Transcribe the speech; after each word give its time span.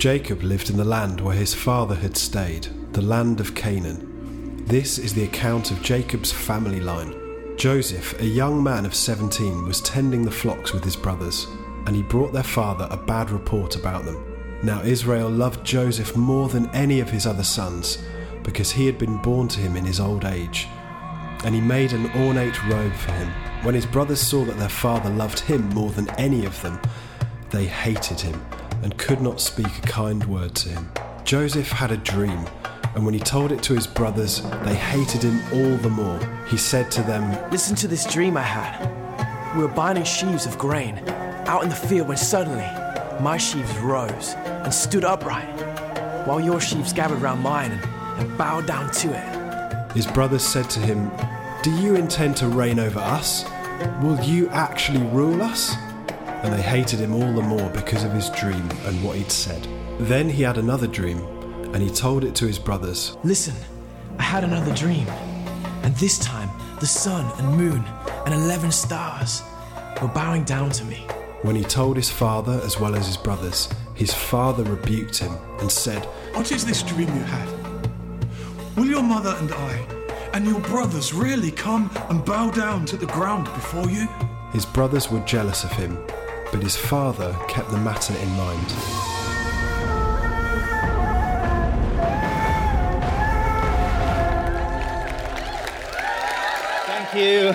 Jacob 0.00 0.42
lived 0.42 0.70
in 0.70 0.78
the 0.78 0.84
land 0.84 1.20
where 1.20 1.36
his 1.36 1.52
father 1.52 1.94
had 1.94 2.16
stayed, 2.16 2.66
the 2.94 3.02
land 3.02 3.38
of 3.38 3.54
Canaan. 3.54 4.64
This 4.64 4.96
is 4.96 5.12
the 5.12 5.24
account 5.24 5.70
of 5.70 5.82
Jacob's 5.82 6.32
family 6.32 6.80
line. 6.80 7.14
Joseph, 7.58 8.18
a 8.18 8.24
young 8.24 8.62
man 8.62 8.86
of 8.86 8.94
17, 8.94 9.66
was 9.66 9.82
tending 9.82 10.24
the 10.24 10.30
flocks 10.30 10.72
with 10.72 10.82
his 10.82 10.96
brothers, 10.96 11.46
and 11.84 11.94
he 11.94 12.02
brought 12.02 12.32
their 12.32 12.42
father 12.42 12.88
a 12.90 12.96
bad 12.96 13.30
report 13.30 13.76
about 13.76 14.06
them. 14.06 14.24
Now 14.62 14.80
Israel 14.82 15.28
loved 15.28 15.66
Joseph 15.66 16.16
more 16.16 16.48
than 16.48 16.70
any 16.70 17.00
of 17.00 17.10
his 17.10 17.26
other 17.26 17.44
sons, 17.44 17.98
because 18.42 18.72
he 18.72 18.86
had 18.86 18.96
been 18.96 19.20
born 19.20 19.48
to 19.48 19.60
him 19.60 19.76
in 19.76 19.84
his 19.84 20.00
old 20.00 20.24
age. 20.24 20.66
And 21.44 21.54
he 21.54 21.60
made 21.60 21.92
an 21.92 22.10
ornate 22.12 22.64
robe 22.70 22.94
for 22.94 23.12
him. 23.12 23.28
When 23.64 23.74
his 23.74 23.84
brothers 23.84 24.22
saw 24.22 24.46
that 24.46 24.56
their 24.56 24.70
father 24.70 25.10
loved 25.10 25.40
him 25.40 25.68
more 25.74 25.90
than 25.90 26.08
any 26.18 26.46
of 26.46 26.58
them, 26.62 26.80
they 27.50 27.66
hated 27.66 28.18
him 28.18 28.40
and 28.82 28.96
could 28.98 29.20
not 29.20 29.40
speak 29.40 29.78
a 29.78 29.82
kind 29.82 30.24
word 30.24 30.54
to 30.56 30.68
him. 30.70 30.90
Joseph 31.24 31.70
had 31.70 31.90
a 31.92 31.96
dream, 31.98 32.46
and 32.94 33.04
when 33.04 33.14
he 33.14 33.20
told 33.20 33.52
it 33.52 33.62
to 33.64 33.74
his 33.74 33.86
brothers, 33.86 34.42
they 34.64 34.74
hated 34.74 35.22
him 35.22 35.40
all 35.52 35.76
the 35.78 35.90
more. 35.90 36.18
He 36.48 36.56
said 36.56 36.90
to 36.92 37.02
them, 37.02 37.50
Listen 37.50 37.76
to 37.76 37.88
this 37.88 38.04
dream 38.04 38.36
I 38.36 38.42
had. 38.42 39.54
We 39.54 39.62
were 39.62 39.68
binding 39.68 40.04
sheaves 40.04 40.46
of 40.46 40.58
grain 40.58 40.98
out 41.46 41.62
in 41.62 41.68
the 41.68 41.74
field 41.74 42.08
when 42.08 42.16
suddenly 42.16 42.66
my 43.20 43.36
sheaves 43.36 43.76
rose 43.78 44.34
and 44.36 44.72
stood 44.72 45.04
upright, 45.04 45.48
while 46.26 46.40
your 46.40 46.60
sheaves 46.60 46.92
gathered 46.92 47.20
round 47.20 47.42
mine 47.42 47.72
and, 47.72 47.84
and 48.20 48.38
bowed 48.38 48.66
down 48.66 48.90
to 48.92 49.08
it. 49.08 49.92
His 49.92 50.06
brothers 50.06 50.42
said 50.44 50.70
to 50.70 50.80
him, 50.80 51.10
Do 51.62 51.70
you 51.70 51.96
intend 51.96 52.36
to 52.38 52.48
reign 52.48 52.78
over 52.78 53.00
us? 53.00 53.44
Will 54.02 54.20
you 54.20 54.48
actually 54.50 55.02
rule 55.08 55.42
us? 55.42 55.74
And 56.42 56.52
they 56.52 56.62
hated 56.62 57.00
him 57.00 57.12
all 57.12 57.32
the 57.32 57.42
more 57.42 57.68
because 57.70 58.04
of 58.04 58.12
his 58.12 58.30
dream 58.30 58.68
and 58.86 59.04
what 59.04 59.16
he'd 59.16 59.30
said. 59.30 59.66
Then 59.98 60.28
he 60.28 60.42
had 60.42 60.56
another 60.56 60.86
dream, 60.86 61.18
and 61.74 61.82
he 61.82 61.90
told 61.90 62.24
it 62.24 62.34
to 62.36 62.46
his 62.46 62.58
brothers. 62.58 63.16
Listen, 63.24 63.54
I 64.18 64.22
had 64.22 64.44
another 64.44 64.74
dream, 64.74 65.06
and 65.82 65.94
this 65.96 66.18
time 66.18 66.48
the 66.80 66.86
sun 66.86 67.30
and 67.38 67.56
moon 67.56 67.84
and 68.24 68.34
eleven 68.34 68.72
stars 68.72 69.42
were 70.00 70.08
bowing 70.08 70.44
down 70.44 70.70
to 70.70 70.84
me. 70.84 71.06
When 71.42 71.56
he 71.56 71.62
told 71.62 71.96
his 71.96 72.10
father 72.10 72.60
as 72.64 72.80
well 72.80 72.94
as 72.94 73.06
his 73.06 73.16
brothers, 73.16 73.68
his 73.94 74.14
father 74.14 74.64
rebuked 74.64 75.18
him 75.18 75.32
and 75.58 75.70
said, 75.70 76.04
What 76.34 76.52
is 76.52 76.64
this 76.64 76.82
dream 76.82 77.08
you 77.08 77.22
had? 77.22 77.48
Will 78.76 78.86
your 78.86 79.02
mother 79.02 79.34
and 79.38 79.52
I 79.52 79.86
and 80.32 80.46
your 80.46 80.60
brothers 80.60 81.12
really 81.12 81.50
come 81.50 81.90
and 82.08 82.24
bow 82.24 82.50
down 82.50 82.86
to 82.86 82.96
the 82.96 83.06
ground 83.06 83.44
before 83.44 83.90
you? 83.90 84.08
His 84.52 84.64
brothers 84.64 85.10
were 85.10 85.20
jealous 85.20 85.64
of 85.64 85.72
him, 85.72 85.98
but 86.50 86.62
his 86.62 86.76
father 86.76 87.36
kept 87.48 87.70
the 87.70 87.78
matter 87.78 88.14
in 88.14 88.28
mind. 88.36 88.66
Thank 96.86 97.14
you. 97.14 97.54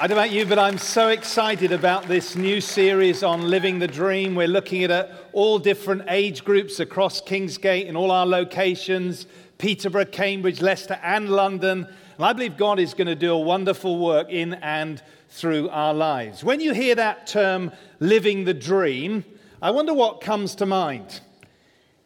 I 0.00 0.06
don't 0.06 0.16
know 0.16 0.22
about 0.22 0.30
you, 0.30 0.46
but 0.46 0.58
I'm 0.58 0.78
so 0.78 1.08
excited 1.08 1.72
about 1.72 2.06
this 2.06 2.36
new 2.36 2.60
series 2.60 3.22
on 3.22 3.42
living 3.42 3.78
the 3.80 3.88
dream. 3.88 4.34
We're 4.36 4.46
looking 4.46 4.84
at 4.84 4.90
uh, 4.90 5.08
all 5.32 5.58
different 5.58 6.02
age 6.08 6.44
groups 6.44 6.78
across 6.78 7.20
Kingsgate 7.20 7.86
in 7.86 7.96
all 7.96 8.10
our 8.10 8.24
locations 8.24 9.26
Peterborough, 9.58 10.04
Cambridge, 10.04 10.60
Leicester, 10.62 11.00
and 11.02 11.28
London. 11.28 11.84
And 12.16 12.24
I 12.24 12.32
believe 12.32 12.56
God 12.56 12.78
is 12.78 12.94
going 12.94 13.08
to 13.08 13.16
do 13.16 13.32
a 13.32 13.38
wonderful 13.38 13.98
work 13.98 14.30
in 14.30 14.54
and 14.54 15.02
through 15.40 15.68
our 15.70 15.94
lives. 15.94 16.42
When 16.42 16.60
you 16.60 16.74
hear 16.74 16.94
that 16.94 17.26
term, 17.26 17.72
living 18.00 18.44
the 18.44 18.54
dream, 18.54 19.24
I 19.62 19.70
wonder 19.70 19.94
what 19.94 20.20
comes 20.20 20.54
to 20.56 20.66
mind. 20.66 21.20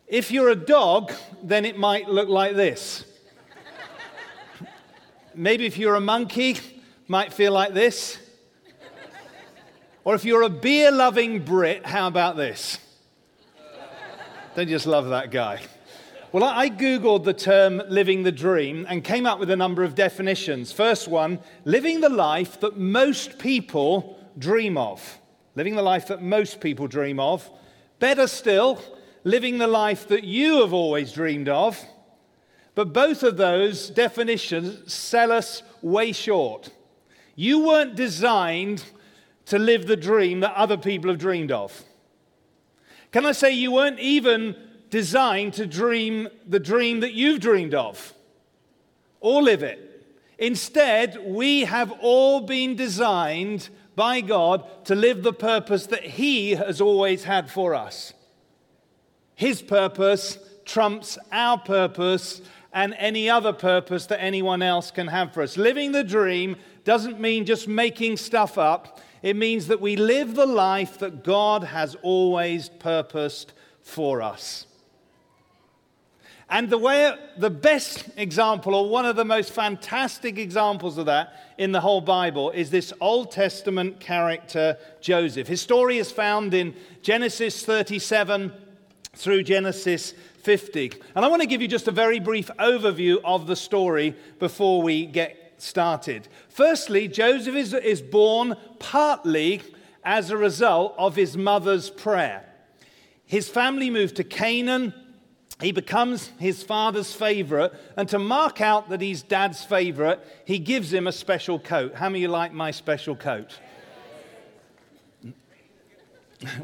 If 0.07 0.31
you're 0.31 0.51
a 0.51 0.57
dog, 0.57 1.13
then 1.43 1.65
it 1.65 1.79
might 1.79 2.09
look 2.09 2.29
like 2.29 2.55
this. 2.55 3.05
Maybe 5.35 5.65
if 5.65 5.79
you're 5.79 5.95
a 5.95 6.01
monkey, 6.01 6.59
might 7.09 7.33
feel 7.33 7.53
like 7.53 7.73
this. 7.73 8.19
Or 10.05 10.15
if 10.15 10.25
you're 10.25 10.43
a 10.43 10.51
beer 10.51 10.91
loving 10.91 11.45
Brit, 11.45 11.87
how 11.87 12.09
about 12.09 12.37
this? 12.37 12.79
Don't 14.55 14.69
you 14.69 14.75
just 14.75 14.87
love 14.87 15.09
that 15.09 15.31
guy? 15.31 15.63
Well, 16.33 16.45
I 16.45 16.71
Googled 16.71 17.25
the 17.25 17.35
term 17.35 17.83
living 17.91 18.23
the 18.23 18.33
dream 18.33 18.87
and 18.89 19.05
came 19.05 19.27
up 19.27 19.39
with 19.39 19.51
a 19.51 19.57
number 19.57 19.85
of 19.85 19.95
definitions. 19.95 20.73
First 20.73 21.07
one 21.07 21.41
living 21.67 22.01
the 22.01 22.09
life 22.09 22.59
that 22.61 22.79
most 22.79 23.39
people 23.39 24.19
dream 24.39 24.79
of. 24.79 25.19
Living 25.57 25.77
the 25.77 25.83
life 25.83 26.07
that 26.07 26.23
most 26.23 26.59
people 26.59 26.87
dream 26.89 27.21
of. 27.21 27.51
Better 27.99 28.27
still, 28.27 28.81
living 29.25 29.59
the 29.59 29.67
life 29.67 30.09
that 30.09 30.25
you 30.25 30.63
have 30.63 30.73
always 30.73 31.13
dreamed 31.13 31.51
of. 31.51 31.79
But 32.75 32.95
both 32.95 33.23
of 33.23 33.37
those 33.37 33.91
definitions 33.91 34.91
sell 34.91 35.33
us 35.33 35.63
way 35.83 36.13
short. 36.13 36.71
You 37.37 37.67
weren't 37.67 37.95
designed 37.95 38.85
to 39.47 39.59
live 39.59 39.87
the 39.87 39.97
dream 39.97 40.41
that 40.41 40.55
other 40.55 40.79
people 40.79 41.11
have 41.11 41.19
dreamed 41.19 41.53
of. 41.53 41.85
Can 43.11 43.27
I 43.27 43.33
say 43.33 43.53
you 43.53 43.73
weren't 43.73 44.01
even 44.01 44.57
designed 44.93 45.55
to 45.55 45.67
dream 45.67 46.29
the 46.47 46.61
dream 46.61 47.01
that 47.01 47.15
you've 47.15 47.41
dreamed 47.41 47.75
of 47.75 48.13
or 49.21 49.43
live 49.43 49.63
it? 49.63 50.07
Instead, 50.39 51.19
we 51.25 51.63
have 51.63 51.91
all 52.03 52.43
been 52.43 52.77
designed 52.77 53.71
by 53.97 54.21
God 54.21 54.85
to 54.85 54.95
live 54.95 55.23
the 55.23 55.33
purpose 55.33 55.87
that 55.87 56.05
He 56.05 56.51
has 56.51 56.79
always 56.81 57.25
had 57.25 57.51
for 57.51 57.75
us. 57.75 58.13
His 59.35 59.63
purpose 59.63 60.39
trumps 60.67 61.17
our 61.33 61.59
purpose 61.59 62.43
and 62.71 62.95
any 62.99 63.31
other 63.31 63.55
purpose 63.55 64.07
that 64.07 64.23
anyone 64.23 64.61
else 64.61 64.91
can 64.91 65.07
have 65.07 65.33
for 65.33 65.43
us. 65.43 65.57
Living 65.57 65.93
the 65.93 66.05
dream 66.05 66.57
doesn't 66.85 67.19
mean 67.19 67.47
just 67.47 67.67
making 67.67 68.19
stuff 68.19 68.59
up, 68.59 69.01
it 69.23 69.37
means 69.37 69.69
that 69.69 69.81
we 69.81 69.97
live 69.97 70.35
the 70.35 70.47
life 70.47 70.99
that 70.99 71.25
God 71.25 71.65
has 71.65 71.95
always 72.03 72.69
purposed 72.69 73.55
for 73.81 74.21
us. 74.21 74.67
And 76.53 76.69
the 76.69 76.77
way, 76.77 77.17
the 77.39 77.49
best 77.49 78.11
example, 78.19 78.75
or 78.75 78.87
one 78.87 79.07
of 79.07 79.17
the 79.17 79.25
most 79.25 79.53
fantastic 79.53 80.37
examples 80.37 80.99
of 80.99 81.07
that 81.07 81.33
in 81.57 81.73
the 81.73 81.81
whole 81.81 82.03
Bible, 82.03 82.51
is 82.51 82.69
this 82.71 82.93
Old 83.01 83.31
Testament 83.31 84.01
character, 84.01 84.77
Joseph. 85.01 85.49
His 85.49 85.63
story 85.63 85.97
is 85.97 86.13
found 86.13 86.53
in 86.53 86.75
Genesis 87.01 87.65
37 87.65 88.53
through 89.15 89.45
Genesis 89.45 90.13
50. 90.43 90.93
And 91.15 91.25
I 91.25 91.29
want 91.29 91.41
to 91.41 91.49
give 91.49 91.63
you 91.63 91.69
just 91.69 91.89
a 91.89 91.91
very 91.91 92.21
brief 92.21 92.51
overview 92.59 93.17
of 93.25 93.47
the 93.47 93.57
story 93.57 94.15
before 94.39 94.83
we 94.83 95.07
get 95.07 95.55
started. 95.57 96.29
Firstly, 96.51 97.09
Joseph 97.09 97.55
is, 97.55 97.73
is 97.73 98.03
born 98.03 98.57
partly 98.79 99.63
as 100.05 100.29
a 100.29 100.37
result 100.37 100.97
of 100.99 101.17
his 101.17 101.35
mother's 101.35 101.89
prayer. 101.89 102.45
His 103.25 103.49
family 103.49 103.89
moved 103.89 104.17
to 104.17 104.25
Canaan. 104.25 104.93
He 105.63 105.73
becomes 105.73 106.33
his 106.39 106.63
father's 106.63 107.15
favorite, 107.15 107.73
and 107.97 108.09
to 108.09 108.19
mark 108.19 108.61
out 108.61 108.89
that 108.89 109.01
he's 109.01 109.23
dad's 109.23 109.65
favorite, 109.65 110.21
he 110.45 110.59
gives 110.59 110.93
him 110.93 111.07
a 111.07 111.13
special 111.13 111.59
coat. 111.61 111.95
How 111.95 112.09
many 112.09 112.27
like 112.27 112.53
my 112.53 112.73
special 112.73 113.15
coat? 113.15 113.59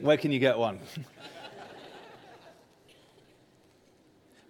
Where 0.01 0.17
can 0.17 0.33
you 0.33 0.41
get 0.41 0.59
one? 0.59 0.81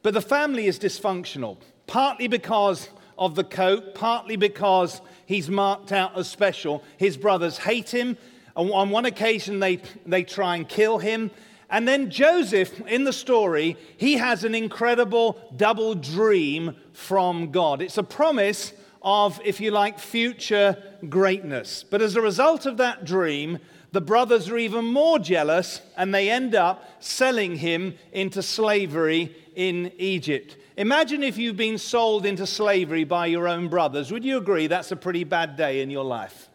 but 0.02 0.14
the 0.14 0.22
family 0.22 0.66
is 0.66 0.78
dysfunctional, 0.78 1.58
partly 1.86 2.26
because 2.26 2.88
of 3.18 3.34
the 3.34 3.44
coat, 3.44 3.94
partly 3.94 4.36
because 4.36 5.02
he's 5.26 5.50
marked 5.50 5.92
out 5.92 6.16
as 6.16 6.26
special. 6.28 6.82
His 6.96 7.18
brothers 7.18 7.58
hate 7.58 7.90
him. 7.90 8.16
And 8.56 8.70
on 8.70 8.88
one 8.88 9.04
occasion, 9.04 9.60
they, 9.60 9.80
they 10.06 10.24
try 10.24 10.56
and 10.56 10.66
kill 10.66 10.98
him. 10.98 11.30
And 11.70 11.86
then 11.86 12.10
Joseph, 12.10 12.80
in 12.86 13.04
the 13.04 13.12
story, 13.12 13.76
he 13.96 14.14
has 14.14 14.44
an 14.44 14.54
incredible 14.54 15.38
double 15.56 15.94
dream 15.94 16.76
from 16.92 17.50
God. 17.50 17.82
It's 17.82 17.98
a 17.98 18.02
promise 18.02 18.72
of, 19.02 19.40
if 19.44 19.60
you 19.60 19.70
like, 19.70 19.98
future 19.98 20.82
greatness. 21.08 21.84
But 21.88 22.00
as 22.00 22.16
a 22.16 22.22
result 22.22 22.64
of 22.64 22.78
that 22.78 23.04
dream, 23.04 23.58
the 23.92 24.00
brothers 24.00 24.48
are 24.48 24.58
even 24.58 24.84
more 24.86 25.18
jealous 25.18 25.80
and 25.96 26.14
they 26.14 26.30
end 26.30 26.54
up 26.54 26.84
selling 27.00 27.56
him 27.56 27.94
into 28.12 28.42
slavery 28.42 29.34
in 29.54 29.92
Egypt. 29.98 30.56
Imagine 30.76 31.22
if 31.22 31.36
you've 31.36 31.56
been 31.56 31.78
sold 31.78 32.24
into 32.24 32.46
slavery 32.46 33.04
by 33.04 33.26
your 33.26 33.48
own 33.48 33.68
brothers. 33.68 34.12
Would 34.12 34.24
you 34.24 34.38
agree 34.38 34.68
that's 34.68 34.92
a 34.92 34.96
pretty 34.96 35.24
bad 35.24 35.56
day 35.56 35.80
in 35.80 35.90
your 35.90 36.04
life? 36.04 36.48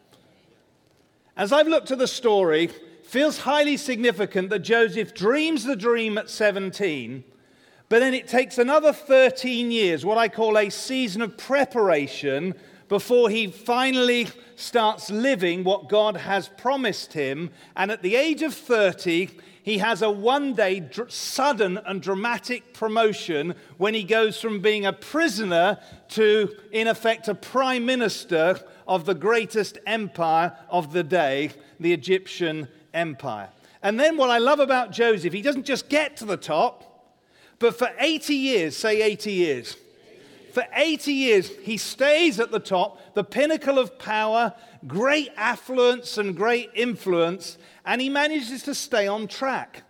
As 1.36 1.52
I've 1.52 1.66
looked 1.68 1.90
at 1.90 1.98
the 1.98 2.06
story, 2.06 2.70
feels 3.14 3.38
highly 3.38 3.76
significant 3.76 4.50
that 4.50 4.58
Joseph 4.58 5.14
dreams 5.14 5.62
the 5.62 5.76
dream 5.76 6.18
at 6.18 6.28
17, 6.28 7.22
but 7.88 8.00
then 8.00 8.12
it 8.12 8.26
takes 8.26 8.58
another 8.58 8.92
13 8.92 9.70
years, 9.70 10.04
what 10.04 10.18
I 10.18 10.28
call 10.28 10.58
a 10.58 10.68
season 10.68 11.22
of 11.22 11.38
preparation, 11.38 12.54
before 12.88 13.30
he 13.30 13.46
finally 13.46 14.26
starts 14.56 15.12
living 15.12 15.62
what 15.62 15.88
God 15.88 16.16
has 16.16 16.48
promised 16.48 17.12
him. 17.12 17.50
And 17.76 17.92
at 17.92 18.02
the 18.02 18.16
age 18.16 18.42
of 18.42 18.52
30, 18.52 19.30
he 19.62 19.78
has 19.78 20.02
a 20.02 20.10
one 20.10 20.54
day 20.54 20.80
dr- 20.80 21.12
sudden 21.12 21.78
and 21.86 22.02
dramatic 22.02 22.74
promotion 22.74 23.54
when 23.78 23.94
he 23.94 24.02
goes 24.02 24.40
from 24.40 24.60
being 24.60 24.86
a 24.86 24.92
prisoner 24.92 25.78
to, 26.08 26.52
in 26.72 26.88
effect, 26.88 27.28
a 27.28 27.36
prime 27.36 27.86
minister 27.86 28.58
of 28.88 29.04
the 29.04 29.14
greatest 29.14 29.78
empire 29.86 30.58
of 30.68 30.92
the 30.92 31.04
day, 31.04 31.52
the 31.78 31.92
Egyptian 31.92 32.66
empire. 32.94 33.50
And 33.82 34.00
then 34.00 34.16
what 34.16 34.30
I 34.30 34.38
love 34.38 34.60
about 34.60 34.92
Joseph, 34.92 35.32
he 35.32 35.42
doesn't 35.42 35.66
just 35.66 35.88
get 35.90 36.16
to 36.18 36.24
the 36.24 36.38
top, 36.38 37.12
but 37.58 37.76
for 37.76 37.90
80 37.98 38.34
years, 38.34 38.76
say 38.76 39.02
80 39.02 39.32
years, 39.32 39.76
for 40.54 40.64
80 40.72 41.12
years, 41.12 41.50
he 41.62 41.76
stays 41.76 42.38
at 42.38 42.52
the 42.52 42.60
top, 42.60 43.14
the 43.14 43.24
pinnacle 43.24 43.76
of 43.76 43.98
power, 43.98 44.54
great 44.86 45.30
affluence 45.36 46.16
and 46.16 46.36
great 46.36 46.70
influence, 46.74 47.58
and 47.84 48.00
he 48.00 48.08
manages 48.08 48.62
to 48.62 48.74
stay 48.74 49.08
on 49.08 49.26
track. 49.26 49.82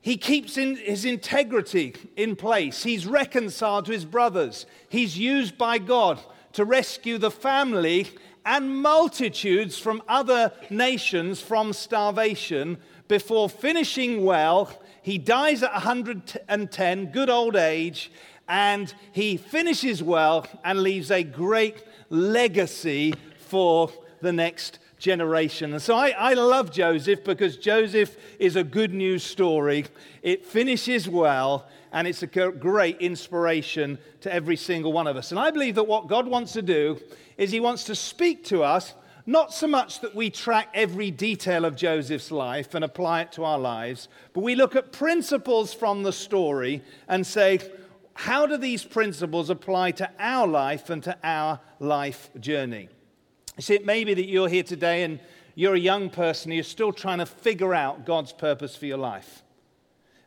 He 0.00 0.16
keeps 0.16 0.56
in 0.56 0.76
his 0.76 1.04
integrity 1.04 1.94
in 2.16 2.36
place. 2.36 2.84
He's 2.84 3.06
reconciled 3.06 3.86
to 3.86 3.92
his 3.92 4.04
brothers. 4.04 4.66
He's 4.88 5.18
used 5.18 5.58
by 5.58 5.78
God 5.78 6.20
to 6.52 6.64
rescue 6.64 7.18
the 7.18 7.30
family 7.30 8.08
and 8.50 8.82
multitudes 8.82 9.78
from 9.78 10.02
other 10.08 10.52
nations 10.70 11.40
from 11.40 11.72
starvation 11.72 12.76
before 13.06 13.48
finishing 13.48 14.24
well. 14.24 14.68
He 15.02 15.18
dies 15.18 15.62
at 15.62 15.72
110, 15.72 17.12
good 17.12 17.30
old 17.30 17.54
age, 17.54 18.10
and 18.48 18.92
he 19.12 19.36
finishes 19.36 20.02
well 20.02 20.48
and 20.64 20.82
leaves 20.82 21.12
a 21.12 21.22
great 21.22 21.84
legacy 22.08 23.14
for 23.38 23.92
the 24.20 24.32
next 24.32 24.80
generation. 25.00 25.72
And 25.72 25.82
so 25.82 25.96
I, 25.96 26.10
I, 26.10 26.34
love 26.34 26.70
Joseph 26.70 27.24
because 27.24 27.56
Joseph 27.56 28.16
is 28.38 28.54
a 28.54 28.62
good 28.62 28.92
news 28.92 29.24
story. 29.24 29.86
It 30.22 30.46
finishes 30.46 31.08
well 31.08 31.66
and 31.90 32.06
it's 32.06 32.22
a 32.22 32.26
great 32.26 32.98
inspiration 33.00 33.98
to 34.20 34.32
every 34.32 34.56
single 34.56 34.92
one 34.92 35.08
of 35.08 35.16
us. 35.16 35.32
And 35.32 35.40
I 35.40 35.50
believe 35.50 35.74
that 35.74 35.88
what 35.88 36.06
God 36.06 36.28
wants 36.28 36.52
to 36.52 36.62
do 36.62 37.00
is 37.36 37.50
He 37.50 37.58
wants 37.58 37.84
to 37.84 37.94
speak 37.94 38.44
to 38.44 38.62
us, 38.62 38.94
not 39.26 39.52
so 39.52 39.66
much 39.66 40.00
that 40.02 40.14
we 40.14 40.30
track 40.30 40.68
every 40.74 41.10
detail 41.10 41.64
of 41.64 41.74
Joseph's 41.74 42.30
life 42.30 42.74
and 42.74 42.84
apply 42.84 43.22
it 43.22 43.32
to 43.32 43.44
our 43.44 43.58
lives, 43.58 44.08
but 44.34 44.42
we 44.42 44.54
look 44.54 44.76
at 44.76 44.92
principles 44.92 45.74
from 45.74 46.02
the 46.02 46.12
story 46.12 46.82
and 47.08 47.26
say, 47.26 47.58
how 48.14 48.46
do 48.46 48.58
these 48.58 48.84
principles 48.84 49.48
apply 49.48 49.92
to 49.92 50.10
our 50.18 50.46
life 50.46 50.90
and 50.90 51.02
to 51.04 51.16
our 51.24 51.58
life 51.78 52.28
journey? 52.38 52.90
You 53.56 53.62
see, 53.62 53.74
it 53.74 53.84
may 53.84 54.04
be 54.04 54.14
that 54.14 54.26
you're 54.26 54.48
here 54.48 54.62
today 54.62 55.02
and 55.02 55.20
you're 55.54 55.74
a 55.74 55.78
young 55.78 56.10
person, 56.10 56.52
you're 56.52 56.62
still 56.64 56.92
trying 56.92 57.18
to 57.18 57.26
figure 57.26 57.74
out 57.74 58.06
God's 58.06 58.32
purpose 58.32 58.76
for 58.76 58.86
your 58.86 58.98
life. 58.98 59.42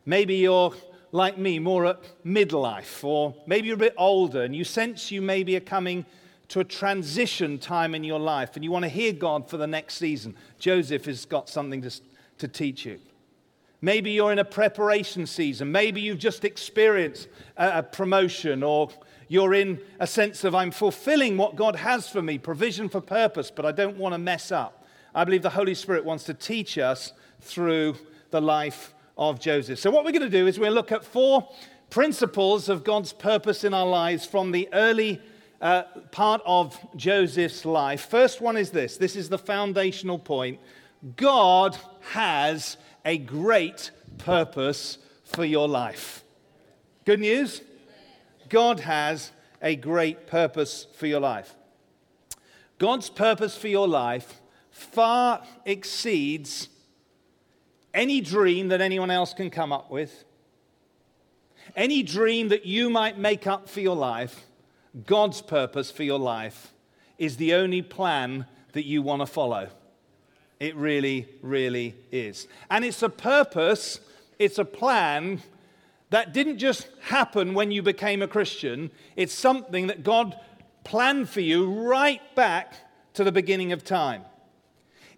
Maybe 0.06 0.36
you're 0.36 0.74
like 1.12 1.38
me, 1.38 1.58
more 1.58 1.86
at 1.86 2.24
midlife, 2.24 3.02
or 3.02 3.34
maybe 3.46 3.68
you're 3.68 3.76
a 3.76 3.78
bit 3.78 3.94
older 3.96 4.42
and 4.42 4.54
you 4.54 4.64
sense 4.64 5.10
you 5.10 5.22
maybe 5.22 5.56
are 5.56 5.60
coming 5.60 6.04
to 6.48 6.60
a 6.60 6.64
transition 6.64 7.58
time 7.58 7.94
in 7.94 8.04
your 8.04 8.18
life 8.18 8.50
and 8.54 8.64
you 8.64 8.70
want 8.70 8.84
to 8.84 8.88
hear 8.88 9.12
God 9.12 9.48
for 9.48 9.56
the 9.56 9.66
next 9.66 9.94
season. 9.94 10.36
Joseph 10.58 11.06
has 11.06 11.24
got 11.24 11.48
something 11.48 11.82
to, 11.82 11.90
to 12.38 12.48
teach 12.48 12.84
you. 12.84 13.00
Maybe 13.80 14.12
you're 14.12 14.32
in 14.32 14.38
a 14.38 14.44
preparation 14.44 15.26
season. 15.26 15.70
Maybe 15.70 16.00
you've 16.00 16.18
just 16.18 16.44
experienced 16.44 17.28
a, 17.56 17.78
a 17.78 17.82
promotion 17.82 18.62
or 18.62 18.90
you're 19.34 19.52
in 19.52 19.80
a 19.98 20.06
sense 20.06 20.44
of 20.44 20.54
I'm 20.54 20.70
fulfilling 20.70 21.36
what 21.36 21.56
God 21.56 21.74
has 21.74 22.08
for 22.08 22.22
me, 22.22 22.38
provision 22.38 22.88
for 22.88 23.00
purpose, 23.00 23.50
but 23.50 23.66
I 23.66 23.72
don't 23.72 23.96
want 23.96 24.14
to 24.14 24.18
mess 24.18 24.52
up. 24.52 24.86
I 25.12 25.24
believe 25.24 25.42
the 25.42 25.50
Holy 25.50 25.74
Spirit 25.74 26.04
wants 26.04 26.22
to 26.24 26.34
teach 26.34 26.78
us 26.78 27.12
through 27.40 27.96
the 28.30 28.40
life 28.40 28.94
of 29.18 29.40
Joseph. 29.40 29.80
So, 29.80 29.90
what 29.90 30.04
we're 30.04 30.12
going 30.12 30.22
to 30.22 30.28
do 30.30 30.46
is 30.46 30.60
we'll 30.60 30.72
look 30.72 30.92
at 30.92 31.04
four 31.04 31.48
principles 31.90 32.68
of 32.68 32.84
God's 32.84 33.12
purpose 33.12 33.64
in 33.64 33.74
our 33.74 33.86
lives 33.86 34.24
from 34.24 34.52
the 34.52 34.68
early 34.72 35.20
uh, 35.60 35.82
part 36.12 36.40
of 36.46 36.78
Joseph's 36.94 37.64
life. 37.64 38.08
First 38.08 38.40
one 38.40 38.56
is 38.56 38.70
this 38.70 38.96
this 38.96 39.16
is 39.16 39.28
the 39.28 39.38
foundational 39.38 40.18
point 40.18 40.60
God 41.16 41.76
has 42.12 42.76
a 43.04 43.18
great 43.18 43.90
purpose 44.18 44.98
for 45.24 45.44
your 45.44 45.66
life. 45.66 46.22
Good 47.04 47.18
news? 47.18 47.62
God 48.48 48.80
has 48.80 49.32
a 49.62 49.76
great 49.76 50.26
purpose 50.26 50.86
for 50.96 51.06
your 51.06 51.20
life. 51.20 51.54
God's 52.78 53.08
purpose 53.08 53.56
for 53.56 53.68
your 53.68 53.88
life 53.88 54.40
far 54.70 55.42
exceeds 55.64 56.68
any 57.94 58.20
dream 58.20 58.68
that 58.68 58.80
anyone 58.80 59.10
else 59.10 59.32
can 59.32 59.48
come 59.48 59.72
up 59.72 59.90
with, 59.90 60.24
any 61.76 62.02
dream 62.02 62.48
that 62.48 62.66
you 62.66 62.90
might 62.90 63.16
make 63.16 63.46
up 63.46 63.68
for 63.68 63.80
your 63.80 63.96
life. 63.96 64.46
God's 65.06 65.40
purpose 65.40 65.90
for 65.90 66.02
your 66.02 66.18
life 66.18 66.72
is 67.18 67.36
the 67.36 67.54
only 67.54 67.82
plan 67.82 68.46
that 68.72 68.84
you 68.84 69.02
want 69.02 69.22
to 69.22 69.26
follow. 69.26 69.68
It 70.60 70.74
really, 70.76 71.28
really 71.40 71.94
is. 72.10 72.48
And 72.70 72.84
it's 72.84 73.02
a 73.02 73.08
purpose, 73.08 74.00
it's 74.38 74.58
a 74.58 74.64
plan 74.64 75.42
that 76.14 76.32
didn't 76.32 76.58
just 76.58 76.86
happen 77.00 77.54
when 77.54 77.72
you 77.72 77.82
became 77.82 78.22
a 78.22 78.28
Christian, 78.28 78.92
it's 79.16 79.34
something 79.34 79.88
that 79.88 80.04
God 80.04 80.38
planned 80.84 81.28
for 81.28 81.40
you 81.40 81.68
right 81.68 82.22
back 82.36 82.74
to 83.14 83.24
the 83.24 83.32
beginning 83.32 83.72
of 83.72 83.82
time. 83.82 84.22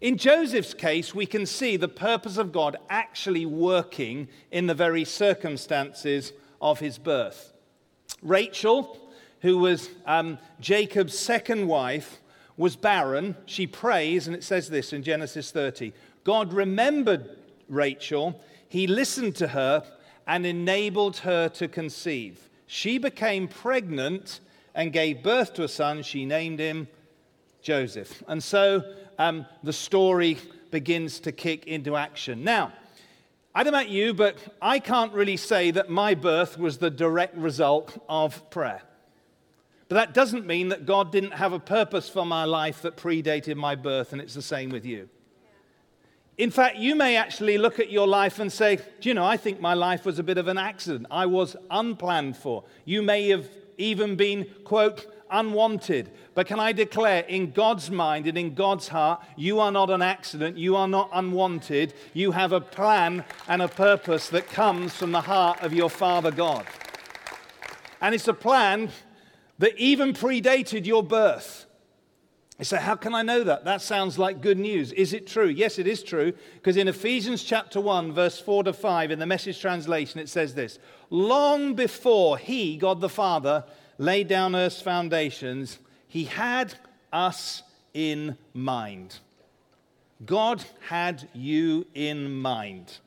In 0.01 0.17
Joseph's 0.17 0.73
case, 0.73 1.15
we 1.15 1.27
can 1.27 1.45
see 1.45 1.77
the 1.77 1.87
purpose 1.87 2.39
of 2.39 2.51
God 2.51 2.79
actually 2.89 3.45
working 3.45 4.29
in 4.51 4.69
the 4.69 4.75
very 4.75 5.05
circumstances 5.05 6.33
of 6.63 6.81
his 6.81 6.97
birth. 6.97 7.53
Rachel, 8.23 8.99
who 9.43 9.59
was 9.59 9.91
um, 10.07 10.39
Jacob's 10.61 11.19
second 11.19 11.69
wife, 11.69 12.23
was 12.57 12.75
barren, 12.75 13.37
she 13.45 13.67
prays, 13.67 14.29
and 14.29 14.35
it 14.35 14.43
says 14.43 14.71
this 14.71 14.95
in 14.95 15.03
Genesis 15.03 15.51
30 15.51 15.93
God 16.25 16.55
remembered 16.55 17.37
Rachel, 17.69 18.41
he 18.67 18.87
listened 18.87 19.37
to 19.37 19.49
her, 19.49 19.85
and 20.27 20.45
enabled 20.45 21.19
her 21.19 21.49
to 21.51 21.69
conceive. 21.69 22.49
She 22.67 22.99
became 22.99 23.49
pregnant 23.49 24.41
and 24.75 24.93
gave 24.93 25.23
birth 25.23 25.55
to 25.55 25.65
a 25.65 25.69
son. 25.69 26.03
She 26.03 26.25
named 26.25 26.59
him 26.59 26.89
Joseph. 27.63 28.23
And 28.29 28.43
so 28.43 28.83
um, 29.19 29.47
the 29.63 29.73
story 29.73 30.39
begins 30.71 31.21
to 31.21 31.33
kick 31.33 31.67
into 31.67 31.97
action. 31.97 32.45
Now, 32.45 32.73
I 33.55 33.63
don't 33.63 33.73
know 33.73 33.79
about 33.79 33.89
you, 33.89 34.13
but 34.13 34.37
I 34.61 34.79
can't 34.79 35.13
really 35.15 35.39
say 35.39 35.71
that 35.71 35.89
my 35.89 36.15
birth 36.15 36.59
was 36.59 36.79
the 36.79 36.91
direct 36.91 37.37
result 37.37 37.97
of 38.09 38.51
prayer. 38.51 38.83
But 39.89 39.95
that 39.95 40.15
doesn't 40.15 40.47
mean 40.47 40.69
that 40.69 40.85
God 40.85 41.13
didn't 41.13 41.33
have 41.33 41.53
a 41.53 41.61
purpose 41.61 42.09
for 42.09 42.27
my 42.27 42.45
life 42.45 42.83
that 42.83 42.97
predated 42.97 43.57
my 43.57 43.77
birth, 43.77 44.13
and 44.13 44.21
it's 44.21 44.35
the 44.35 44.43
same 44.43 44.71
with 44.71 44.85
you. 44.85 45.09
In 46.39 46.51
fact, 46.51 46.77
you 46.77 46.95
may 46.95 47.17
actually 47.17 47.57
look 47.57 47.81
at 47.81 47.91
your 47.91 48.07
life 48.07 48.39
and 48.39 48.53
say, 48.53 48.77
Do 48.77 49.09
you 49.09 49.15
know, 49.15 49.25
I 49.25 49.37
think 49.37 49.61
my 49.61 49.75
life 49.75 50.05
was 50.05 50.19
a 50.19 50.23
bit 50.23 50.37
of 50.37 50.49
an 50.49 50.59
accident. 50.59 51.07
I 51.11 51.27
was 51.27 51.57
unplanned 51.71 52.37
for. 52.37 52.65
You 52.85 53.03
may 53.03 53.29
have 53.29 53.49
even 53.79 54.17
been, 54.17 54.47
quote, 54.65 55.07
unwanted. 55.31 56.11
But 56.35 56.47
can 56.47 56.61
I 56.61 56.73
declare, 56.73 57.23
in 57.23 57.53
God's 57.53 57.91
mind 57.91 58.27
and 58.27 58.37
in 58.37 58.55
God's 58.55 58.89
heart, 58.89 59.23
you 59.37 59.61
are 59.61 59.73
not 59.73 59.91
an 59.91 60.03
accident. 60.03 60.59
You 60.59 60.77
are 60.77 60.89
not 60.89 61.11
unwanted. 61.13 61.95
You 62.13 62.33
have 62.33 62.53
a 62.53 62.61
plan 62.61 63.25
and 63.49 63.63
a 63.63 63.69
purpose 63.69 64.29
that 64.29 64.49
comes 64.49 64.95
from 64.95 65.13
the 65.13 65.23
heart 65.23 65.63
of 65.63 65.73
your 65.73 65.91
Father 65.91 66.31
God. 66.31 66.67
And 68.01 68.15
it's 68.15 68.29
a 68.29 68.35
plan 68.35 68.91
that 69.59 69.77
even 69.79 70.13
predated 70.13 70.85
your 70.85 71.03
birth. 71.03 71.66
You 72.59 72.65
say, 72.65 72.79
How 72.79 72.95
can 72.97 73.15
I 73.15 73.23
know 73.23 73.45
that? 73.45 73.65
That 73.65 73.83
sounds 73.83 74.19
like 74.19 74.41
good 74.41 74.59
news. 74.59 74.93
Is 74.93 75.13
it 75.13 75.27
true? 75.27 75.49
Yes, 75.49 75.79
it 75.79 75.87
is 75.87 76.03
true, 76.03 76.33
because 76.55 76.77
in 76.77 76.89
Ephesians 76.89 77.43
chapter 77.43 77.81
1, 77.81 78.13
verse 78.13 78.41
4 78.41 78.65
to 78.65 78.73
5, 78.73 79.11
in 79.11 79.19
the 79.19 79.27
message 79.27 79.61
translation, 79.61 80.21
it 80.21 80.29
says 80.29 80.55
this 80.55 80.79
Long 81.11 81.75
before 81.75 82.39
He, 82.39 82.77
God 82.77 83.01
the 83.01 83.09
Father, 83.09 83.65
laid 83.99 84.29
down 84.29 84.57
earth's 84.57 84.81
foundations, 84.81 85.79
He 86.09 86.25
had 86.25 86.75
us 87.13 87.63
in 87.93 88.37
mind. 88.55 89.19
God 90.25 90.65
had 90.89 91.29
you 91.35 91.87
in 91.95 92.41
mind. 92.41 92.99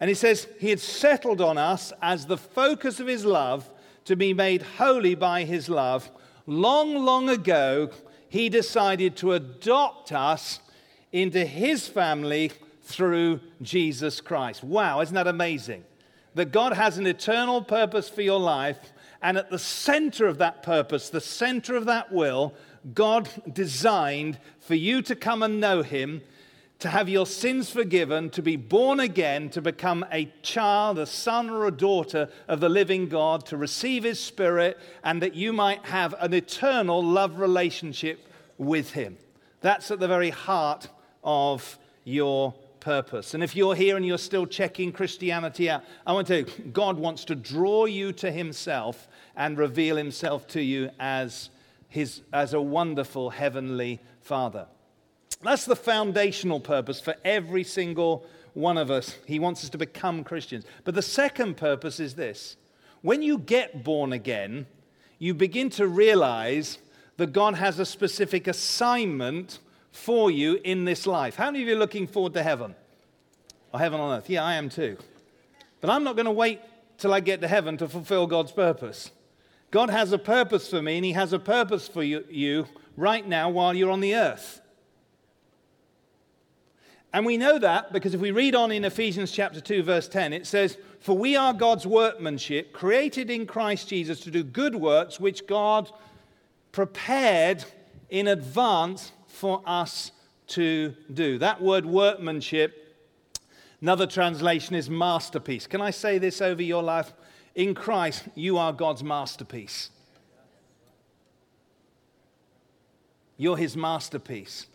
And 0.00 0.08
He 0.08 0.14
says 0.14 0.48
He 0.58 0.70
had 0.70 0.80
settled 0.80 1.40
on 1.40 1.58
us 1.58 1.92
as 2.00 2.26
the 2.26 2.38
focus 2.38 3.00
of 3.00 3.06
His 3.06 3.24
love 3.24 3.70
to 4.04 4.16
be 4.16 4.34
made 4.34 4.62
holy 4.62 5.14
by 5.14 5.44
his 5.44 5.68
love, 5.68 6.10
long, 6.46 7.04
long 7.04 7.28
ago, 7.28 7.90
he 8.34 8.48
decided 8.48 9.14
to 9.14 9.32
adopt 9.32 10.10
us 10.10 10.58
into 11.12 11.46
his 11.46 11.86
family 11.86 12.50
through 12.82 13.38
Jesus 13.62 14.20
Christ. 14.20 14.64
Wow, 14.64 15.00
isn't 15.02 15.14
that 15.14 15.28
amazing? 15.28 15.84
That 16.34 16.50
God 16.50 16.72
has 16.72 16.98
an 16.98 17.06
eternal 17.06 17.62
purpose 17.62 18.08
for 18.08 18.22
your 18.22 18.40
life, 18.40 18.92
And 19.22 19.38
at 19.38 19.50
the 19.50 19.58
center 19.58 20.26
of 20.26 20.38
that 20.38 20.64
purpose, 20.64 21.08
the 21.10 21.20
center 21.20 21.76
of 21.76 21.86
that 21.86 22.12
will, 22.12 22.54
God 22.92 23.30
designed 23.50 24.38
for 24.58 24.74
you 24.74 25.00
to 25.02 25.14
come 25.14 25.42
and 25.42 25.60
know 25.60 25.82
Him, 25.82 26.20
to 26.80 26.88
have 26.88 27.08
your 27.08 27.26
sins 27.26 27.70
forgiven, 27.70 28.30
to 28.30 28.42
be 28.42 28.56
born 28.56 29.00
again, 29.00 29.48
to 29.50 29.62
become 29.62 30.04
a 30.12 30.30
child, 30.42 30.98
a 30.98 31.06
son 31.06 31.48
or 31.48 31.66
a 31.66 31.70
daughter 31.70 32.28
of 32.48 32.60
the 32.60 32.68
living 32.68 33.08
God, 33.08 33.46
to 33.46 33.56
receive 33.56 34.04
His 34.04 34.20
Spirit, 34.20 34.78
and 35.02 35.22
that 35.22 35.34
you 35.34 35.52
might 35.52 35.84
have 35.86 36.14
an 36.20 36.34
eternal 36.34 37.02
love 37.02 37.38
relationship 37.38 38.28
with 38.58 38.92
Him. 38.92 39.16
That's 39.60 39.90
at 39.90 40.00
the 40.00 40.08
very 40.08 40.30
heart 40.30 40.88
of 41.22 41.78
your 42.04 42.52
purpose. 42.80 43.32
And 43.32 43.42
if 43.42 43.56
you're 43.56 43.74
here 43.74 43.96
and 43.96 44.04
you're 44.04 44.18
still 44.18 44.46
checking 44.46 44.92
Christianity 44.92 45.70
out, 45.70 45.84
I 46.06 46.12
want 46.12 46.26
to 46.26 46.44
tell 46.44 46.54
you, 46.54 46.70
God 46.70 46.98
wants 46.98 47.24
to 47.26 47.34
draw 47.34 47.86
you 47.86 48.12
to 48.12 48.30
Himself 48.30 49.08
and 49.36 49.56
reveal 49.56 49.96
Himself 49.96 50.46
to 50.48 50.60
you 50.60 50.90
as, 51.00 51.48
his, 51.88 52.20
as 52.32 52.52
a 52.52 52.60
wonderful 52.60 53.30
heavenly 53.30 54.00
Father. 54.20 54.66
That's 55.44 55.66
the 55.66 55.76
foundational 55.76 56.58
purpose 56.58 57.00
for 57.00 57.14
every 57.24 57.64
single 57.64 58.26
one 58.54 58.78
of 58.78 58.90
us. 58.90 59.16
He 59.26 59.38
wants 59.38 59.62
us 59.62 59.70
to 59.70 59.78
become 59.78 60.24
Christians. 60.24 60.64
But 60.84 60.94
the 60.94 61.02
second 61.02 61.56
purpose 61.56 62.00
is 62.00 62.14
this 62.14 62.56
when 63.02 63.22
you 63.22 63.38
get 63.38 63.84
born 63.84 64.12
again, 64.12 64.66
you 65.18 65.34
begin 65.34 65.68
to 65.70 65.86
realize 65.86 66.78
that 67.18 67.32
God 67.32 67.54
has 67.54 67.78
a 67.78 67.86
specific 67.86 68.46
assignment 68.46 69.58
for 69.92 70.30
you 70.30 70.58
in 70.64 70.84
this 70.84 71.06
life. 71.06 71.36
How 71.36 71.46
many 71.46 71.62
of 71.62 71.68
you 71.68 71.76
are 71.76 71.78
looking 71.78 72.06
forward 72.06 72.34
to 72.34 72.42
heaven? 72.42 72.74
Or 73.72 73.78
heaven 73.78 74.00
on 74.00 74.16
earth? 74.16 74.30
Yeah, 74.30 74.42
I 74.42 74.54
am 74.54 74.68
too. 74.68 74.96
But 75.80 75.90
I'm 75.90 76.02
not 76.02 76.16
going 76.16 76.26
to 76.26 76.32
wait 76.32 76.60
till 76.98 77.12
I 77.12 77.20
get 77.20 77.40
to 77.42 77.48
heaven 77.48 77.76
to 77.76 77.88
fulfill 77.88 78.26
God's 78.26 78.52
purpose. 78.52 79.10
God 79.70 79.90
has 79.90 80.12
a 80.12 80.18
purpose 80.18 80.68
for 80.70 80.80
me, 80.80 80.96
and 80.96 81.04
He 81.04 81.12
has 81.12 81.32
a 81.32 81.38
purpose 81.38 81.86
for 81.86 82.02
you, 82.02 82.24
you 82.30 82.66
right 82.96 83.26
now 83.26 83.50
while 83.50 83.74
you're 83.74 83.90
on 83.90 84.00
the 84.00 84.14
earth. 84.14 84.60
And 87.14 87.24
we 87.24 87.36
know 87.36 87.60
that 87.60 87.92
because 87.92 88.12
if 88.12 88.20
we 88.20 88.32
read 88.32 88.56
on 88.56 88.72
in 88.72 88.84
Ephesians 88.84 89.30
chapter 89.30 89.60
2, 89.60 89.84
verse 89.84 90.08
10, 90.08 90.32
it 90.32 90.48
says, 90.48 90.76
For 90.98 91.16
we 91.16 91.36
are 91.36 91.54
God's 91.54 91.86
workmanship, 91.86 92.72
created 92.72 93.30
in 93.30 93.46
Christ 93.46 93.88
Jesus 93.88 94.18
to 94.22 94.32
do 94.32 94.42
good 94.42 94.74
works, 94.74 95.20
which 95.20 95.46
God 95.46 95.92
prepared 96.72 97.64
in 98.10 98.26
advance 98.26 99.12
for 99.28 99.62
us 99.64 100.10
to 100.48 100.92
do. 101.12 101.38
That 101.38 101.62
word 101.62 101.86
workmanship, 101.86 102.96
another 103.80 104.08
translation 104.08 104.74
is 104.74 104.90
masterpiece. 104.90 105.68
Can 105.68 105.80
I 105.80 105.92
say 105.92 106.18
this 106.18 106.42
over 106.42 106.62
your 106.62 106.82
life? 106.82 107.12
In 107.54 107.76
Christ, 107.76 108.24
you 108.34 108.58
are 108.58 108.72
God's 108.72 109.04
masterpiece. 109.04 109.90
You're 113.36 113.56
his 113.56 113.76
masterpiece. 113.76 114.66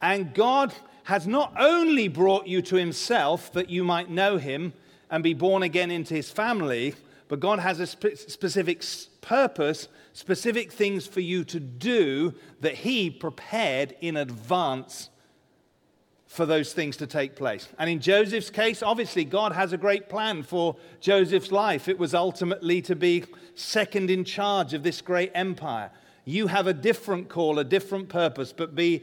And 0.00 0.32
God 0.32 0.72
has 1.04 1.26
not 1.26 1.52
only 1.58 2.08
brought 2.08 2.46
you 2.46 2.62
to 2.62 2.76
himself 2.76 3.52
that 3.52 3.70
you 3.70 3.84
might 3.84 4.10
know 4.10 4.36
him 4.36 4.72
and 5.10 5.22
be 5.22 5.34
born 5.34 5.62
again 5.62 5.90
into 5.90 6.14
his 6.14 6.30
family, 6.30 6.94
but 7.32 7.40
God 7.40 7.60
has 7.60 7.80
a 7.80 7.86
spe- 7.86 8.16
specific 8.16 8.82
purpose, 9.22 9.88
specific 10.12 10.70
things 10.70 11.06
for 11.06 11.20
you 11.20 11.44
to 11.44 11.58
do 11.58 12.34
that 12.60 12.74
He 12.74 13.08
prepared 13.08 13.96
in 14.02 14.18
advance 14.18 15.08
for 16.26 16.44
those 16.44 16.74
things 16.74 16.98
to 16.98 17.06
take 17.06 17.34
place. 17.34 17.68
And 17.78 17.88
in 17.88 18.00
Joseph's 18.00 18.50
case, 18.50 18.82
obviously, 18.82 19.24
God 19.24 19.52
has 19.52 19.72
a 19.72 19.78
great 19.78 20.10
plan 20.10 20.42
for 20.42 20.76
Joseph's 21.00 21.50
life. 21.50 21.88
It 21.88 21.98
was 21.98 22.14
ultimately 22.14 22.82
to 22.82 22.94
be 22.94 23.24
second 23.54 24.10
in 24.10 24.24
charge 24.24 24.74
of 24.74 24.82
this 24.82 25.00
great 25.00 25.30
empire. 25.34 25.90
You 26.24 26.46
have 26.46 26.66
a 26.66 26.72
different 26.72 27.28
call, 27.28 27.58
a 27.58 27.64
different 27.64 28.08
purpose, 28.08 28.52
but 28.52 28.74
be, 28.74 29.02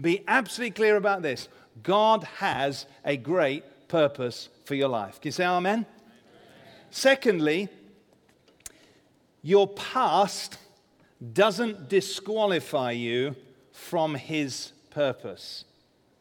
be 0.00 0.22
absolutely 0.26 0.72
clear 0.72 0.96
about 0.96 1.22
this 1.22 1.48
God 1.82 2.24
has 2.38 2.86
a 3.04 3.16
great 3.16 3.64
purpose 3.88 4.48
for 4.64 4.74
your 4.74 4.88
life. 4.88 5.20
Can 5.20 5.28
you 5.28 5.32
say 5.32 5.44
amen? 5.44 5.86
Secondly, 6.90 7.68
your 9.42 9.68
past 9.68 10.58
doesn't 11.32 11.88
disqualify 11.88 12.92
you 12.92 13.34
from 13.72 14.14
his 14.14 14.72
purpose. 14.90 15.64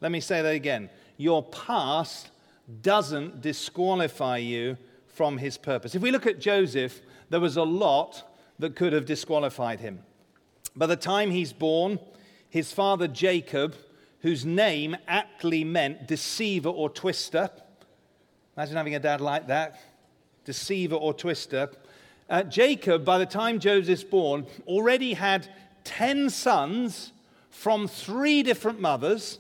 Let 0.01 0.11
me 0.11 0.19
say 0.19 0.41
that 0.41 0.55
again. 0.55 0.89
Your 1.17 1.43
past 1.43 2.29
doesn't 2.81 3.41
disqualify 3.41 4.37
you 4.37 4.77
from 5.07 5.37
his 5.37 5.57
purpose. 5.57 5.95
If 5.95 6.01
we 6.01 6.11
look 6.11 6.25
at 6.25 6.39
Joseph, 6.39 7.01
there 7.29 7.39
was 7.39 7.55
a 7.55 7.63
lot 7.63 8.23
that 8.59 8.75
could 8.75 8.93
have 8.93 9.05
disqualified 9.05 9.79
him. 9.79 9.99
By 10.75 10.87
the 10.87 10.95
time 10.95 11.31
he's 11.31 11.53
born, 11.53 11.99
his 12.49 12.71
father 12.71 13.07
Jacob, 13.07 13.75
whose 14.21 14.45
name 14.45 14.95
aptly 15.07 15.63
meant 15.63 16.07
deceiver 16.07 16.69
or 16.69 16.89
twister, 16.89 17.49
imagine 18.55 18.77
having 18.77 18.95
a 18.95 18.99
dad 18.99 19.21
like 19.21 19.47
that 19.47 19.79
deceiver 20.45 20.95
or 20.95 21.13
twister. 21.13 21.69
Uh, 22.29 22.43
Jacob, 22.43 23.05
by 23.05 23.17
the 23.17 23.25
time 23.25 23.59
Joseph's 23.59 24.03
born, 24.03 24.45
already 24.67 25.13
had 25.13 25.47
10 25.83 26.29
sons 26.29 27.11
from 27.49 27.87
three 27.87 28.43
different 28.43 28.81
mothers. 28.81 29.39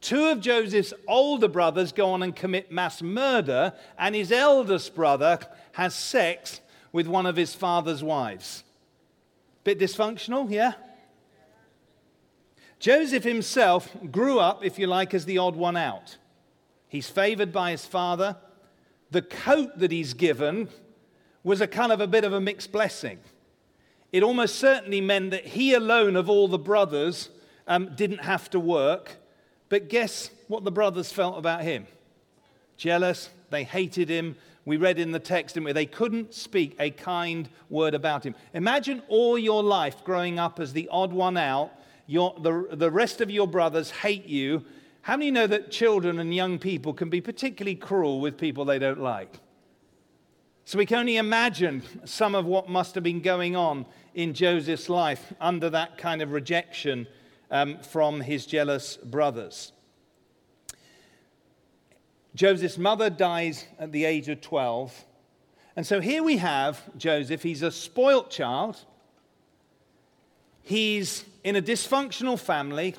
Two 0.00 0.26
of 0.26 0.40
Joseph's 0.40 0.92
older 1.06 1.48
brothers 1.48 1.92
go 1.92 2.10
on 2.10 2.22
and 2.22 2.34
commit 2.34 2.70
mass 2.70 3.00
murder, 3.00 3.72
and 3.98 4.14
his 4.14 4.32
eldest 4.32 4.94
brother 4.94 5.38
has 5.72 5.94
sex 5.94 6.60
with 6.92 7.06
one 7.06 7.26
of 7.26 7.36
his 7.36 7.54
father's 7.54 8.02
wives. 8.02 8.64
Bit 9.64 9.78
dysfunctional, 9.78 10.50
yeah? 10.50 10.74
Joseph 12.78 13.24
himself 13.24 13.90
grew 14.10 14.38
up, 14.38 14.64
if 14.64 14.78
you 14.78 14.86
like, 14.86 15.14
as 15.14 15.24
the 15.24 15.38
odd 15.38 15.56
one 15.56 15.76
out. 15.76 16.18
He's 16.88 17.08
favored 17.08 17.52
by 17.52 17.70
his 17.70 17.84
father 17.84 18.36
the 19.14 19.22
coat 19.22 19.78
that 19.78 19.92
he's 19.92 20.12
given 20.12 20.68
was 21.44 21.60
a 21.60 21.66
kind 21.66 21.92
of 21.92 22.00
a 22.00 22.06
bit 22.06 22.24
of 22.24 22.32
a 22.32 22.40
mixed 22.40 22.72
blessing. 22.72 23.20
It 24.12 24.22
almost 24.22 24.56
certainly 24.56 25.00
meant 25.00 25.30
that 25.30 25.46
he 25.46 25.72
alone 25.72 26.16
of 26.16 26.28
all 26.28 26.48
the 26.48 26.58
brothers 26.58 27.30
um, 27.66 27.94
didn't 27.94 28.18
have 28.18 28.50
to 28.50 28.60
work. 28.60 29.16
But 29.68 29.88
guess 29.88 30.30
what 30.48 30.64
the 30.64 30.72
brothers 30.72 31.12
felt 31.12 31.38
about 31.38 31.62
him? 31.62 31.86
Jealous. 32.76 33.30
They 33.50 33.62
hated 33.62 34.08
him. 34.08 34.36
We 34.64 34.76
read 34.78 34.98
in 34.98 35.12
the 35.12 35.18
text, 35.18 35.54
didn't 35.54 35.66
we? 35.66 35.72
They 35.72 35.86
couldn't 35.86 36.32
speak 36.32 36.76
a 36.78 36.90
kind 36.90 37.48
word 37.68 37.94
about 37.94 38.24
him. 38.24 38.34
Imagine 38.54 39.02
all 39.08 39.38
your 39.38 39.62
life 39.62 40.02
growing 40.04 40.38
up 40.38 40.58
as 40.58 40.72
the 40.72 40.88
odd 40.90 41.12
one 41.12 41.36
out. 41.36 41.72
Your, 42.06 42.34
the, 42.40 42.68
the 42.72 42.90
rest 42.90 43.20
of 43.20 43.30
your 43.30 43.46
brothers 43.46 43.90
hate 43.90 44.26
you, 44.26 44.64
how 45.04 45.18
many 45.18 45.30
know 45.30 45.46
that 45.46 45.70
children 45.70 46.18
and 46.18 46.34
young 46.34 46.58
people 46.58 46.94
can 46.94 47.10
be 47.10 47.20
particularly 47.20 47.76
cruel 47.76 48.22
with 48.22 48.38
people 48.38 48.64
they 48.64 48.78
don't 48.78 49.02
like? 49.02 49.38
So 50.64 50.78
we 50.78 50.86
can 50.86 51.00
only 51.00 51.18
imagine 51.18 51.82
some 52.06 52.34
of 52.34 52.46
what 52.46 52.70
must 52.70 52.94
have 52.94 53.04
been 53.04 53.20
going 53.20 53.54
on 53.54 53.84
in 54.14 54.32
Joseph's 54.32 54.88
life 54.88 55.34
under 55.42 55.68
that 55.68 55.98
kind 55.98 56.22
of 56.22 56.32
rejection 56.32 57.06
um, 57.50 57.80
from 57.80 58.22
his 58.22 58.46
jealous 58.46 58.96
brothers. 58.96 59.73
Joseph's 62.34 62.78
mother 62.78 63.10
dies 63.10 63.64
at 63.78 63.92
the 63.92 64.04
age 64.04 64.28
of 64.28 64.40
12. 64.40 65.04
And 65.76 65.86
so 65.86 66.00
here 66.00 66.22
we 66.22 66.38
have 66.38 66.80
Joseph. 66.96 67.42
He's 67.42 67.62
a 67.62 67.70
spoilt 67.70 68.30
child. 68.30 68.84
He's 70.62 71.24
in 71.44 71.56
a 71.56 71.62
dysfunctional 71.62 72.38
family. 72.38 72.94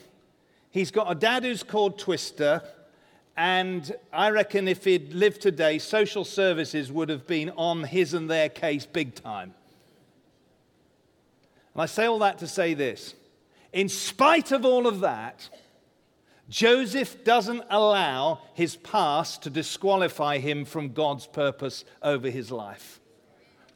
He's 0.71 0.91
got 0.91 1.11
a 1.11 1.15
dad 1.15 1.43
who's 1.43 1.63
called 1.63 1.97
Twister, 1.97 2.61
and 3.37 3.95
I 4.13 4.29
reckon 4.29 4.67
if 4.67 4.83
he'd 4.83 5.13
lived 5.13 5.41
today, 5.41 5.79
social 5.79 6.23
services 6.23 6.91
would 6.91 7.09
have 7.09 7.25
been 7.27 7.49
on 7.51 7.83
his 7.83 8.13
and 8.13 8.29
their 8.29 8.49
case 8.49 8.85
big 8.85 9.15
time. 9.15 9.53
And 11.73 11.81
I 11.81 11.85
say 11.85 12.05
all 12.05 12.19
that 12.19 12.37
to 12.39 12.47
say 12.47 12.73
this 12.73 13.15
in 13.73 13.89
spite 13.89 14.51
of 14.51 14.63
all 14.63 14.87
of 14.87 15.01
that, 15.01 15.49
Joseph 16.49 17.23
doesn't 17.23 17.63
allow 17.69 18.39
his 18.53 18.75
past 18.75 19.43
to 19.43 19.49
disqualify 19.49 20.37
him 20.37 20.65
from 20.65 20.93
God's 20.93 21.25
purpose 21.25 21.85
over 22.01 22.29
his 22.29 22.51
life. 22.51 22.99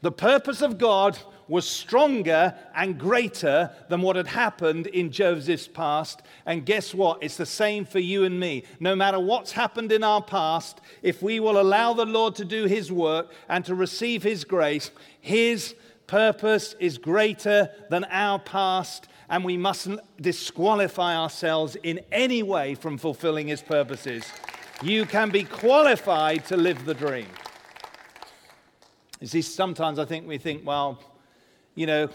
The 0.02 0.12
purpose 0.12 0.62
of 0.62 0.78
God 0.78 1.18
was 1.46 1.68
stronger 1.68 2.54
and 2.74 2.98
greater 2.98 3.70
than 3.88 4.00
what 4.00 4.16
had 4.16 4.28
happened 4.28 4.86
in 4.86 5.10
Joseph's 5.10 5.66
past. 5.66 6.22
And 6.46 6.64
guess 6.64 6.94
what? 6.94 7.22
It's 7.22 7.36
the 7.36 7.44
same 7.44 7.84
for 7.84 7.98
you 7.98 8.24
and 8.24 8.38
me. 8.38 8.62
No 8.78 8.94
matter 8.94 9.18
what's 9.18 9.52
happened 9.52 9.90
in 9.92 10.04
our 10.04 10.22
past, 10.22 10.80
if 11.02 11.22
we 11.22 11.40
will 11.40 11.60
allow 11.60 11.92
the 11.92 12.06
Lord 12.06 12.36
to 12.36 12.44
do 12.44 12.64
his 12.64 12.90
work 12.90 13.32
and 13.48 13.64
to 13.64 13.74
receive 13.74 14.22
his 14.22 14.44
grace, 14.44 14.90
his 15.20 15.74
purpose 16.06 16.74
is 16.80 16.96
greater 16.98 17.70
than 17.90 18.04
our 18.04 18.38
past. 18.38 19.08
And 19.30 19.44
we 19.44 19.56
mustn't 19.56 20.00
disqualify 20.20 21.16
ourselves 21.16 21.76
in 21.82 22.00
any 22.12 22.42
way 22.42 22.74
from 22.74 22.98
fulfilling 22.98 23.48
his 23.48 23.62
purposes. 23.62 24.24
You 24.82 25.06
can 25.06 25.30
be 25.30 25.44
qualified 25.44 26.44
to 26.46 26.56
live 26.56 26.84
the 26.84 26.94
dream. 26.94 27.28
You 29.20 29.28
see, 29.28 29.42
sometimes 29.42 29.98
I 29.98 30.04
think 30.04 30.26
we 30.26 30.36
think, 30.36 30.66
well, 30.66 31.02
you 31.74 31.86
know, 31.86 32.08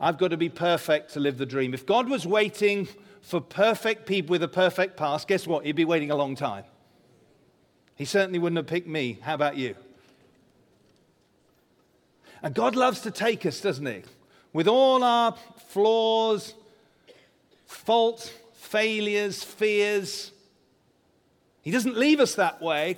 I've 0.00 0.16
got 0.16 0.28
to 0.28 0.36
be 0.36 0.48
perfect 0.48 1.12
to 1.14 1.20
live 1.20 1.36
the 1.36 1.46
dream. 1.46 1.74
If 1.74 1.84
God 1.84 2.08
was 2.08 2.26
waiting 2.26 2.88
for 3.20 3.40
perfect 3.40 4.06
people 4.06 4.32
with 4.32 4.42
a 4.42 4.48
perfect 4.48 4.96
past, 4.96 5.28
guess 5.28 5.46
what? 5.46 5.66
He'd 5.66 5.76
be 5.76 5.84
waiting 5.84 6.10
a 6.10 6.16
long 6.16 6.34
time. 6.34 6.64
He 7.96 8.04
certainly 8.04 8.38
wouldn't 8.38 8.56
have 8.56 8.68
picked 8.68 8.86
me. 8.86 9.18
How 9.20 9.34
about 9.34 9.56
you? 9.56 9.74
And 12.42 12.54
God 12.54 12.76
loves 12.76 13.00
to 13.00 13.10
take 13.10 13.44
us, 13.44 13.60
doesn't 13.60 13.84
He? 13.84 14.02
With 14.58 14.66
all 14.66 15.04
our 15.04 15.36
flaws, 15.68 16.52
faults, 17.64 18.32
failures, 18.54 19.44
fears. 19.44 20.32
He 21.62 21.70
doesn't 21.70 21.96
leave 21.96 22.18
us 22.18 22.34
that 22.34 22.60
way. 22.60 22.96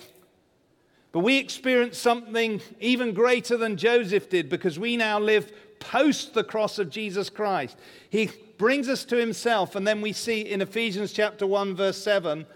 But 1.13 1.19
we 1.19 1.37
experience 1.37 1.99
something 1.99 2.63
even 2.81 3.13
greater 3.13 3.59
than 3.59 3.77
Joseph 3.77 4.31
did 4.31 4.49
because 4.49 4.79
we 4.79 4.97
now 4.97 5.21
live 5.21 5.53
post 5.81 6.33
the 6.33 6.45
cross 6.45 6.79
of 6.79 6.89
Jesus 6.89 7.29
Christ. 7.29 7.77
He 8.09 8.31
brings 8.57 8.89
us 8.89 9.05
to 9.05 9.17
himself, 9.17 9.77
and 9.77 9.87
then 9.87 10.01
we 10.01 10.15
see 10.15 10.41
in 10.41 10.63
Ephesians 10.63 11.13
chapter 11.13 11.47
1, 11.47 11.77
verse 11.77 12.03
7 12.03 12.47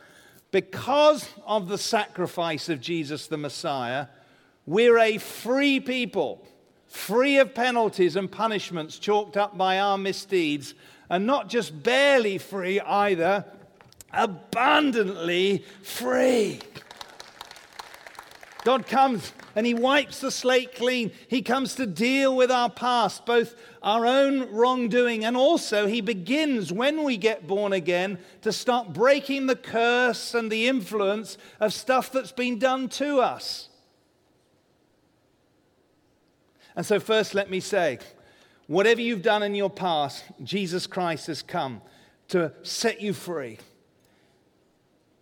because 0.51 1.29
of 1.45 1.69
the 1.69 1.77
sacrifice 1.77 2.71
of 2.71 2.81
Jesus 2.81 3.27
the 3.27 3.37
Messiah, 3.37 4.07
we're 4.65 4.97
a 4.97 5.19
free 5.19 5.79
people, 5.79 6.49
free 6.95 7.39
of 7.39 7.55
penalties 7.55 8.15
and 8.15 8.31
punishments 8.31 8.99
chalked 8.99 9.37
up 9.37 9.59
by 9.59 9.81
our 9.81 9.99
misdeeds, 9.99 10.75
and 11.11 11.27
not 11.27 11.49
just 11.49 11.83
barely 11.83 12.39
free 12.39 12.81
either, 12.81 13.45
abundantly 14.13 15.65
free. 15.83 16.61
God 18.65 18.87
comes 18.87 19.33
and 19.57 19.67
He 19.67 19.75
wipes 19.75 20.21
the 20.21 20.31
slate 20.31 20.77
clean. 20.77 21.11
He 21.29 21.43
comes 21.43 21.75
to 21.75 21.85
deal 21.85 22.35
with 22.35 22.51
our 22.51 22.71
past, 22.71 23.27
both 23.27 23.55
our 23.83 24.07
own 24.07 24.51
wrongdoing, 24.53 25.25
and 25.25 25.37
also 25.37 25.87
He 25.87 26.01
begins, 26.01 26.73
when 26.73 27.03
we 27.03 27.17
get 27.17 27.47
born 27.47 27.73
again, 27.73 28.19
to 28.43 28.53
start 28.53 28.93
breaking 28.93 29.47
the 29.47 29.57
curse 29.57 30.33
and 30.33 30.51
the 30.51 30.69
influence 30.69 31.39
of 31.61 31.75
stuff 31.75 32.11
that's 32.13 32.33
been 32.33 32.59
done 32.59 32.89
to 32.91 33.21
us. 33.21 33.69
And 36.77 36.85
so, 36.85 36.99
first, 36.99 37.35
let 37.35 37.51
me 37.51 37.61
say, 37.61 37.99
whatever 38.67 39.01
you've 39.01 39.23
done 39.23 39.43
in 39.43 39.55
your 39.55 39.71
past, 39.71 40.25
Jesus 40.43 40.87
Christ 40.87 41.29
has 41.29 41.43
come 41.43 41.83
to 42.29 42.53
set 42.63 43.01
you 43.01 43.13
free. 43.13 43.59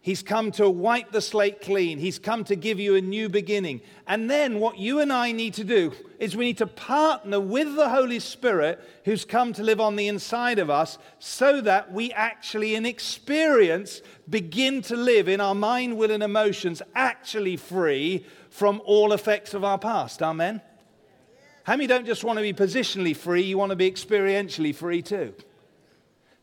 He's 0.03 0.23
come 0.25 0.51
to 0.53 0.69
wipe 0.69 1.13
the 1.13 1.21
slate 1.21 1.61
clean. 1.61 1.99
He's 1.99 2.19
come 2.19 2.43
to 2.45 2.57
give 2.57 2.81
you 2.81 2.97
a 2.97 3.01
new 3.01 3.29
beginning. 3.29 3.83
And 4.09 4.29
then 4.29 4.59
what 4.59 4.77
you 4.77 4.99
and 4.99 5.13
I 5.13 5.31
need 5.31 5.55
to 5.55 5.65
do 5.65 5.93
is 6.19 6.37
we 6.37 6.47
need 6.47 6.59
to 6.59 6.67
partner 6.67 7.39
with 7.39 7.77
the 7.77 7.89
Holy 7.89 8.19
Spirit 8.19 8.81
who's 9.05 9.25
come 9.25 9.53
to 9.53 9.63
live 9.63 9.81
on 9.81 9.95
the 9.95 10.09
inside 10.09 10.59
of 10.59 10.71
us 10.71 10.99
so 11.21 11.61
that 11.61 11.93
we 11.93 12.13
actually, 12.15 12.75
in 12.75 12.85
experience, 12.85 14.03
begin 14.29 14.83
to 14.83 14.97
live 14.97 15.29
in 15.29 15.41
our 15.41 15.55
mind, 15.55 15.97
will, 15.97 16.11
and 16.11 16.25
emotions 16.25 16.83
actually 16.97 17.57
free 17.57 18.27
from 18.51 18.83
all 18.85 19.13
effects 19.13 19.55
of 19.55 19.63
our 19.63 19.79
past. 19.79 20.21
Amen? 20.21 20.61
How 21.65 21.75
many 21.75 21.87
don't 21.87 22.07
just 22.07 22.25
want 22.25 22.39
to 22.39 22.43
be 22.43 22.53
positionally 22.53 23.17
free, 23.17 23.43
you 23.43 23.57
want 23.57 23.71
to 23.71 23.77
be 23.77 23.91
experientially 23.91 24.75
free 24.75 25.03
too? 25.03 25.35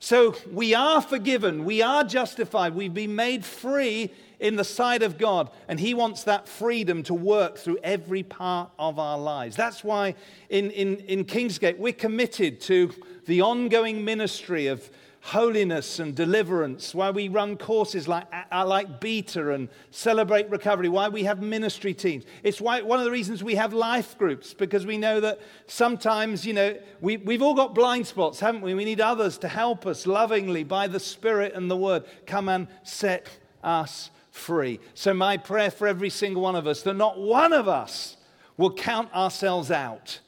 So 0.01 0.35
we 0.49 0.73
are 0.73 1.01
forgiven, 1.01 1.65
we 1.65 1.81
are 1.81 2.05
justified, 2.05 2.73
we've 2.73 2.93
been 2.93 3.15
made 3.15 3.43
free 3.43 4.11
in 4.39 4.55
the 4.55 4.63
sight 4.63 5.03
of 5.03 5.17
God, 5.17 5.51
and 5.67 5.77
He 5.77 5.93
wants 5.93 6.23
that 6.23 6.47
freedom 6.47 7.03
to 7.03 7.13
work 7.13 7.57
through 7.57 7.79
every 7.83 8.23
part 8.23 8.71
of 8.79 8.97
our 8.97 9.19
lives. 9.19 9.57
That's 9.57 9.83
why 9.83 10.15
in, 10.49 10.71
in, 10.71 10.97
in 10.99 11.25
Kingsgate 11.25 11.77
we're 11.77 11.91
committed 11.91 12.61
to 12.61 12.93
the 13.25 13.41
ongoing 13.41 14.05
ministry 14.05 14.67
of 14.67 14.89
holiness 15.21 15.99
and 15.99 16.15
deliverance, 16.15 16.95
why 16.95 17.11
we 17.11 17.27
run 17.27 17.57
courses 17.57 18.07
like, 18.07 18.25
uh, 18.51 18.65
like 18.65 18.99
Beta 18.99 19.51
and 19.51 19.69
Celebrate 19.91 20.49
Recovery, 20.49 20.89
why 20.89 21.09
we 21.09 21.23
have 21.23 21.41
ministry 21.41 21.93
teams. 21.93 22.23
It's 22.43 22.61
why, 22.61 22.81
one 22.81 22.99
of 22.99 23.05
the 23.05 23.11
reasons 23.11 23.43
we 23.43 23.55
have 23.55 23.73
life 23.73 24.17
groups, 24.17 24.53
because 24.53 24.85
we 24.85 24.97
know 24.97 25.19
that 25.19 25.39
sometimes, 25.67 26.45
you 26.45 26.53
know, 26.53 26.77
we, 27.01 27.17
we've 27.17 27.41
all 27.41 27.53
got 27.53 27.75
blind 27.75 28.07
spots, 28.07 28.39
haven't 28.39 28.61
we? 28.61 28.73
We 28.73 28.85
need 28.85 29.01
others 29.01 29.37
to 29.39 29.47
help 29.47 29.85
us 29.85 30.07
lovingly 30.07 30.63
by 30.63 30.87
the 30.87 30.99
Spirit 30.99 31.53
and 31.53 31.69
the 31.69 31.77
Word 31.77 32.05
come 32.25 32.47
and 32.47 32.67
set 32.83 33.29
us 33.63 34.11
free. 34.31 34.79
So, 34.93 35.13
my 35.13 35.37
prayer 35.37 35.69
for 35.69 35.87
every 35.87 36.09
single 36.09 36.41
one 36.41 36.55
of 36.55 36.65
us 36.65 36.81
that 36.83 36.95
not 36.95 37.19
one 37.19 37.51
of 37.51 37.67
us 37.67 38.15
will 38.57 38.73
count 38.73 39.13
ourselves 39.13 39.69
out 39.69 40.19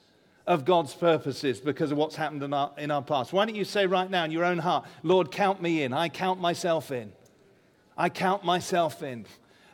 of 0.47 0.65
God's 0.65 0.93
purposes 0.93 1.59
because 1.59 1.91
of 1.91 1.97
what's 1.97 2.15
happened 2.15 2.43
in 2.43 2.53
our, 2.53 2.71
in 2.77 2.91
our 2.91 3.01
past. 3.01 3.31
Why 3.31 3.45
don't 3.45 3.55
you 3.55 3.65
say 3.65 3.85
right 3.85 4.09
now 4.09 4.25
in 4.25 4.31
your 4.31 4.43
own 4.43 4.57
heart, 4.57 4.85
Lord, 5.03 5.31
count 5.31 5.61
me 5.61 5.83
in. 5.83 5.93
I 5.93 6.09
count 6.09 6.41
myself 6.41 6.91
in. 6.91 7.11
I 7.97 8.09
count 8.09 8.43
myself 8.43 9.03
in. 9.03 9.25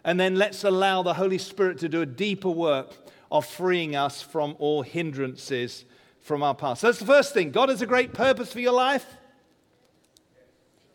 And 0.03 0.19
then 0.19 0.35
let's 0.35 0.63
allow 0.63 1.03
the 1.03 1.13
Holy 1.13 1.37
Spirit 1.37 1.79
to 1.79 1.89
do 1.89 2.01
a 2.01 2.05
deeper 2.05 2.49
work 2.49 2.95
of 3.31 3.45
freeing 3.45 3.95
us 3.95 4.21
from 4.21 4.55
all 4.59 4.81
hindrances 4.81 5.85
from 6.21 6.43
our 6.43 6.55
past. 6.55 6.81
So 6.81 6.87
that's 6.87 6.99
the 6.99 7.05
first 7.05 7.33
thing. 7.33 7.51
God 7.51 7.69
has 7.69 7.81
a 7.81 7.85
great 7.85 8.13
purpose 8.13 8.51
for 8.51 8.59
your 8.59 8.73
life. 8.73 9.05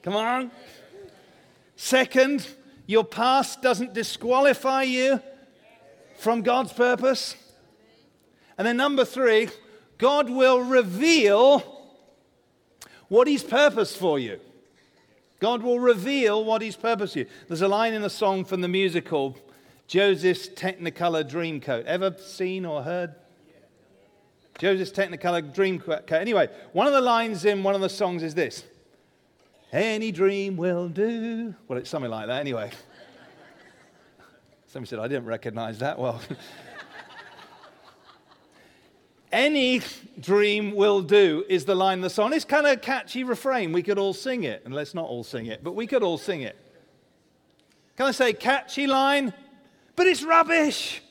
Come 0.03 0.17
on. 0.17 0.51
Second, 1.77 2.47
your 2.87 3.05
past 3.05 3.63
doesn't 3.63 3.95
disqualify 3.95 4.83
you 4.83 5.21
from 6.19 6.43
God's 6.43 6.73
purpose. 6.73 7.35
And 8.59 8.67
then 8.67 8.77
number 8.77 9.05
three, 9.05 9.49
God 10.03 10.29
will 10.29 10.61
reveal 10.61 11.61
what 13.07 13.29
He's 13.29 13.45
purposed 13.45 13.97
for 13.97 14.19
you. 14.19 14.41
God 15.39 15.63
will 15.63 15.79
reveal 15.79 16.45
what 16.45 16.61
He's 16.61 16.75
purposed 16.75 17.13
for 17.13 17.21
you. 17.21 17.27
There's 17.47 17.63
a 17.63 17.69
line 17.69 17.95
in 17.95 18.03
a 18.03 18.11
song 18.11 18.45
from 18.45 18.63
the 18.63 18.69
musical 18.69 19.39
Joseph's 19.87 20.49
Technicolor 20.49 21.23
Dreamcoat. 21.23 21.85
Ever 21.85 22.17
seen 22.19 22.67
or 22.67 22.83
heard? 22.83 23.15
Joseph's 24.59 24.91
Technicolor 24.91 25.55
Dreamcoat. 25.55 26.11
Anyway, 26.11 26.49
one 26.73 26.89
of 26.89 26.93
the 26.93 27.01
lines 27.01 27.45
in 27.45 27.63
one 27.63 27.77
of 27.77 27.81
the 27.81 27.89
songs 27.89 28.25
is 28.25 28.35
this 28.35 28.65
Any 29.71 30.11
dream 30.11 30.57
will 30.57 30.89
do. 30.89 31.55
Well, 31.69 31.79
it's 31.79 31.89
something 31.89 32.11
like 32.11 32.27
that 32.27 32.41
anyway. 32.41 32.73
Somebody 34.67 34.89
said, 34.89 34.99
I 34.99 35.07
didn't 35.07 35.27
recognize 35.27 35.79
that. 35.79 35.97
Well, 35.97 36.21
Any 39.33 39.81
dream 40.21 40.73
will 40.75 41.01
do 41.01 41.45
is 41.49 41.65
the 41.65 41.75
line 41.75 41.99
in 41.99 42.03
the 42.03 42.11
song. 42.11 42.35
It's 42.35 42.45
kind 42.45 42.67
of 42.67 42.73
a 42.73 42.77
catchy 42.77 43.25
refrain. 43.25 43.73
We 43.73 43.83
could 43.83 43.99
all 43.99 44.13
sing 44.13 44.45
it, 44.45 44.63
and 44.67 44.75
let's 44.75 44.95
not 44.95 45.07
all 45.07 45.25
sing 45.25 45.47
it, 45.47 45.65
but 45.65 45.75
we 45.75 45.87
could 45.87 46.03
all 46.03 46.19
sing 46.19 46.43
it. 46.43 46.57
Can 47.97 48.07
I 48.07 48.11
say 48.11 48.35
catchy 48.35 48.87
line? 48.87 49.33
But 49.97 50.07
it's 50.07 50.23
rubbish. 50.23 51.03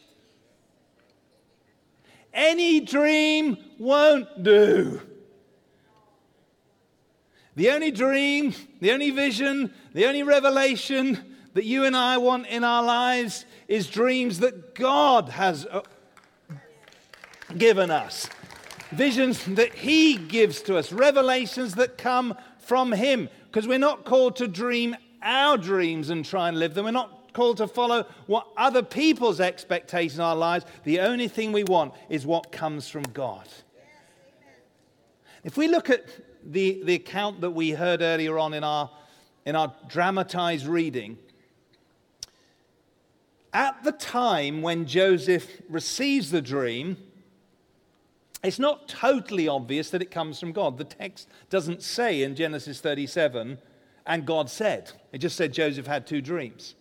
Any 2.34 2.80
dream 2.80 3.58
won't 3.80 4.44
do. 4.44 5.02
The 7.56 7.72
only 7.72 7.92
dream, 7.92 8.54
the 8.80 8.92
only 8.92 9.10
vision, 9.10 9.74
the 9.94 10.06
only 10.06 10.24
revelation 10.24 11.36
that 11.54 11.66
you 11.66 11.84
and 11.86 11.98
I 11.98 12.18
want 12.18 12.48
in 12.48 12.64
our 12.64 12.84
lives 12.84 13.46
is 13.68 13.88
dreams 13.88 14.40
that 14.40 14.74
God 14.74 15.30
has 15.30 15.68
given 17.58 17.92
us, 17.92 18.28
visions 18.92 19.44
that 19.46 19.74
He 19.74 20.16
gives 20.16 20.62
to 20.64 20.78
us, 20.78 20.92
revelations 20.92 21.76
that 21.76 21.98
come 21.98 22.36
from 22.60 22.92
Him. 22.92 23.30
Because 23.46 23.68
we're 23.68 23.80
not 23.80 24.06
called 24.06 24.38
to 24.38 24.48
dream 24.48 24.96
our 25.22 25.58
dreams 25.58 26.10
and 26.10 26.26
try 26.26 26.48
and 26.48 26.58
live 26.58 26.74
them. 26.74 26.86
We're 26.86 26.92
not 26.92 27.34
called 27.34 27.58
to 27.58 27.68
follow 27.68 28.06
what 28.28 28.48
other 28.58 28.84
people's 28.84 29.40
expectations 29.40 30.20
in 30.20 30.24
our 30.24 30.36
lives. 30.36 30.66
The 30.84 31.00
only 31.00 31.28
thing 31.28 31.52
we 31.52 31.64
want 31.64 31.94
is 32.10 32.26
what 32.26 32.52
comes 32.52 32.88
from 32.88 33.04
God. 33.04 33.48
If 35.44 35.58
we 35.58 35.68
look 35.68 35.90
at 35.90 36.06
the, 36.44 36.82
the 36.84 36.96
account 36.96 37.42
that 37.42 37.52
we 37.52 37.72
heard 37.72 38.02
earlier 38.02 38.38
on 38.38 38.54
in 38.54 38.64
our, 38.64 38.90
in 39.46 39.56
our 39.56 39.74
dramatized 39.88 40.66
reading, 40.66 41.18
at 43.54 43.84
the 43.84 43.92
time 43.92 44.62
when 44.62 44.86
Joseph 44.86 45.50
receives 45.68 46.32
the 46.32 46.42
dream, 46.42 46.98
it's 48.44 48.60
not 48.60 48.88
totally 48.88 49.48
obvious 49.48 49.92
that 49.92 50.02
it 50.02 50.10
comes 50.10 50.40
from 50.40 50.52
God. 50.52 50.78
The 50.78 50.84
text 50.84 51.30
doesn't 51.50 51.84
say 51.84 52.24
in 52.24 52.36
Genesis 52.36 52.82
37, 52.82 53.60
and 54.06 54.26
God 54.26 54.50
said. 54.50 54.92
It 55.12 55.20
just 55.20 55.36
said 55.36 55.54
Joseph 55.54 55.86
had 55.86 56.08
two 56.08 56.22
dreams. 56.22 56.76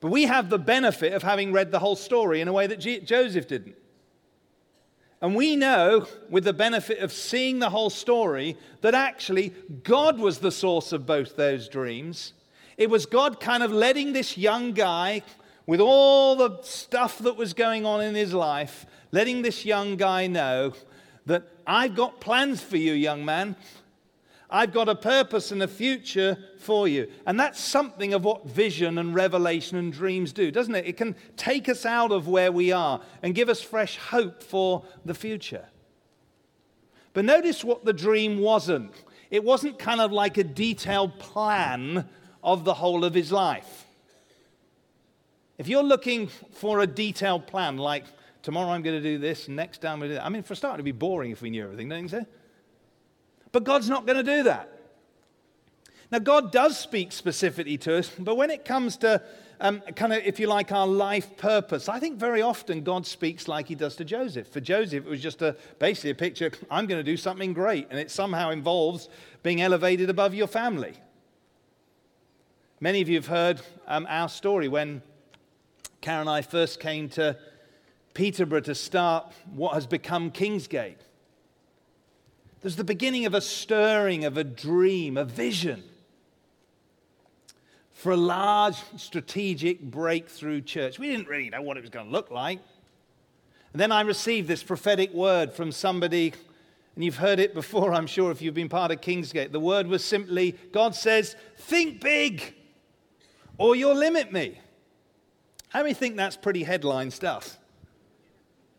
But 0.00 0.10
we 0.10 0.24
have 0.24 0.48
the 0.48 0.58
benefit 0.58 1.12
of 1.12 1.22
having 1.22 1.52
read 1.52 1.70
the 1.70 1.78
whole 1.78 1.96
story 1.96 2.40
in 2.40 2.48
a 2.48 2.52
way 2.52 2.66
that 2.66 2.80
G- 2.80 3.00
Joseph 3.00 3.48
didn't. 3.48 3.76
And 5.20 5.34
we 5.34 5.56
know, 5.56 6.06
with 6.28 6.44
the 6.44 6.52
benefit 6.52 6.98
of 6.98 7.12
seeing 7.12 7.58
the 7.58 7.70
whole 7.70 7.90
story, 7.90 8.56
that 8.82 8.94
actually 8.94 9.54
God 9.82 10.18
was 10.18 10.38
the 10.38 10.52
source 10.52 10.92
of 10.92 11.06
both 11.06 11.36
those 11.36 11.68
dreams. 11.68 12.34
It 12.76 12.90
was 12.90 13.06
God 13.06 13.40
kind 13.40 13.62
of 13.62 13.72
letting 13.72 14.12
this 14.12 14.36
young 14.36 14.72
guy, 14.72 15.22
with 15.66 15.80
all 15.80 16.36
the 16.36 16.62
stuff 16.62 17.18
that 17.18 17.36
was 17.36 17.54
going 17.54 17.86
on 17.86 18.02
in 18.02 18.14
his 18.14 18.34
life, 18.34 18.86
letting 19.12 19.42
this 19.42 19.64
young 19.64 19.96
guy 19.96 20.26
know 20.26 20.72
that 21.26 21.44
I've 21.66 21.94
got 21.96 22.20
plans 22.20 22.62
for 22.62 22.76
you, 22.76 22.92
young 22.92 23.24
man. 23.24 23.56
I've 24.48 24.72
got 24.72 24.88
a 24.88 24.94
purpose 24.94 25.50
and 25.50 25.62
a 25.62 25.68
future 25.68 26.38
for 26.58 26.86
you. 26.86 27.08
And 27.26 27.38
that's 27.38 27.60
something 27.60 28.14
of 28.14 28.24
what 28.24 28.46
vision 28.46 28.98
and 28.98 29.14
revelation 29.14 29.76
and 29.76 29.92
dreams 29.92 30.32
do, 30.32 30.52
doesn't 30.52 30.74
it? 30.74 30.86
It 30.86 30.96
can 30.96 31.16
take 31.36 31.68
us 31.68 31.84
out 31.84 32.12
of 32.12 32.28
where 32.28 32.52
we 32.52 32.70
are 32.70 33.00
and 33.22 33.34
give 33.34 33.48
us 33.48 33.60
fresh 33.60 33.96
hope 33.96 34.42
for 34.42 34.84
the 35.04 35.14
future. 35.14 35.64
But 37.12 37.24
notice 37.24 37.64
what 37.64 37.84
the 37.84 37.92
dream 37.92 38.38
wasn't. 38.38 38.92
It 39.30 39.42
wasn't 39.42 39.78
kind 39.78 40.00
of 40.00 40.12
like 40.12 40.38
a 40.38 40.44
detailed 40.44 41.18
plan 41.18 42.08
of 42.44 42.64
the 42.64 42.74
whole 42.74 43.04
of 43.04 43.14
his 43.14 43.32
life. 43.32 43.86
If 45.58 45.66
you're 45.66 45.82
looking 45.82 46.28
for 46.28 46.80
a 46.80 46.86
detailed 46.86 47.46
plan, 47.46 47.78
like 47.78 48.04
tomorrow 48.46 48.70
I'm 48.70 48.82
going 48.82 49.02
to 49.02 49.02
do 49.02 49.18
this, 49.18 49.48
next 49.48 49.82
time 49.82 49.94
I'm 49.94 49.98
going 49.98 50.10
to 50.10 50.14
do 50.14 50.18
that, 50.20 50.24
I 50.24 50.28
mean, 50.28 50.44
for 50.44 50.52
a 50.52 50.56
start, 50.56 50.74
it'd 50.74 50.84
be 50.84 50.92
boring 50.92 51.32
if 51.32 51.42
we 51.42 51.50
knew 51.50 51.64
everything, 51.64 51.88
don't 51.88 52.04
you 52.04 52.08
say? 52.08 52.26
But 53.50 53.64
God's 53.64 53.90
not 53.90 54.06
going 54.06 54.24
to 54.24 54.36
do 54.36 54.44
that. 54.44 54.72
Now, 56.12 56.20
God 56.20 56.52
does 56.52 56.78
speak 56.78 57.10
specifically 57.10 57.76
to 57.78 57.98
us, 57.98 58.08
but 58.16 58.36
when 58.36 58.50
it 58.50 58.64
comes 58.64 58.98
to 58.98 59.20
um, 59.58 59.80
kind 59.96 60.12
of, 60.12 60.22
if 60.24 60.38
you 60.38 60.46
like, 60.46 60.70
our 60.70 60.86
life 60.86 61.36
purpose, 61.36 61.88
I 61.88 61.98
think 61.98 62.20
very 62.20 62.40
often 62.40 62.84
God 62.84 63.04
speaks 63.04 63.48
like 63.48 63.66
he 63.66 63.74
does 63.74 63.96
to 63.96 64.04
Joseph. 64.04 64.46
For 64.46 64.60
Joseph, 64.60 65.04
it 65.04 65.10
was 65.10 65.20
just 65.20 65.42
a, 65.42 65.56
basically 65.80 66.10
a 66.10 66.14
picture 66.14 66.52
I'm 66.70 66.86
going 66.86 67.00
to 67.00 67.10
do 67.10 67.16
something 67.16 67.52
great, 67.52 67.88
and 67.90 67.98
it 67.98 68.12
somehow 68.12 68.50
involves 68.50 69.08
being 69.42 69.60
elevated 69.60 70.08
above 70.08 70.34
your 70.34 70.46
family. 70.46 70.94
Many 72.78 73.02
of 73.02 73.08
you 73.08 73.16
have 73.16 73.26
heard 73.26 73.60
um, 73.88 74.06
our 74.08 74.28
story 74.28 74.68
when 74.68 75.02
Karen 76.00 76.20
and 76.20 76.30
I 76.30 76.42
first 76.42 76.78
came 76.78 77.08
to 77.10 77.36
Peterborough 78.16 78.60
to 78.60 78.74
start 78.74 79.30
what 79.54 79.74
has 79.74 79.86
become 79.86 80.30
Kingsgate. 80.30 80.96
There's 82.62 82.76
the 82.76 82.82
beginning 82.82 83.26
of 83.26 83.34
a 83.34 83.42
stirring, 83.42 84.24
of 84.24 84.38
a 84.38 84.42
dream, 84.42 85.18
a 85.18 85.24
vision 85.24 85.84
for 87.92 88.12
a 88.12 88.16
large 88.16 88.76
strategic 88.96 89.82
breakthrough 89.82 90.62
church. 90.62 90.98
We 90.98 91.10
didn't 91.10 91.28
really 91.28 91.50
know 91.50 91.60
what 91.60 91.76
it 91.76 91.82
was 91.82 91.90
going 91.90 92.06
to 92.06 92.12
look 92.12 92.30
like. 92.30 92.60
And 93.74 93.80
then 93.80 93.92
I 93.92 94.00
received 94.00 94.48
this 94.48 94.62
prophetic 94.62 95.12
word 95.12 95.52
from 95.52 95.70
somebody, 95.70 96.32
and 96.94 97.04
you've 97.04 97.18
heard 97.18 97.38
it 97.38 97.52
before, 97.52 97.92
I'm 97.92 98.06
sure, 98.06 98.30
if 98.30 98.40
you've 98.40 98.54
been 98.54 98.70
part 98.70 98.92
of 98.92 99.02
Kingsgate. 99.02 99.52
The 99.52 99.60
word 99.60 99.88
was 99.88 100.02
simply 100.02 100.52
God 100.72 100.94
says, 100.94 101.36
Think 101.58 102.00
big, 102.00 102.54
or 103.58 103.76
you'll 103.76 103.94
limit 103.94 104.32
me. 104.32 104.58
How 105.68 105.82
many 105.82 105.92
think 105.92 106.16
that's 106.16 106.38
pretty 106.38 106.62
headline 106.62 107.10
stuff? 107.10 107.58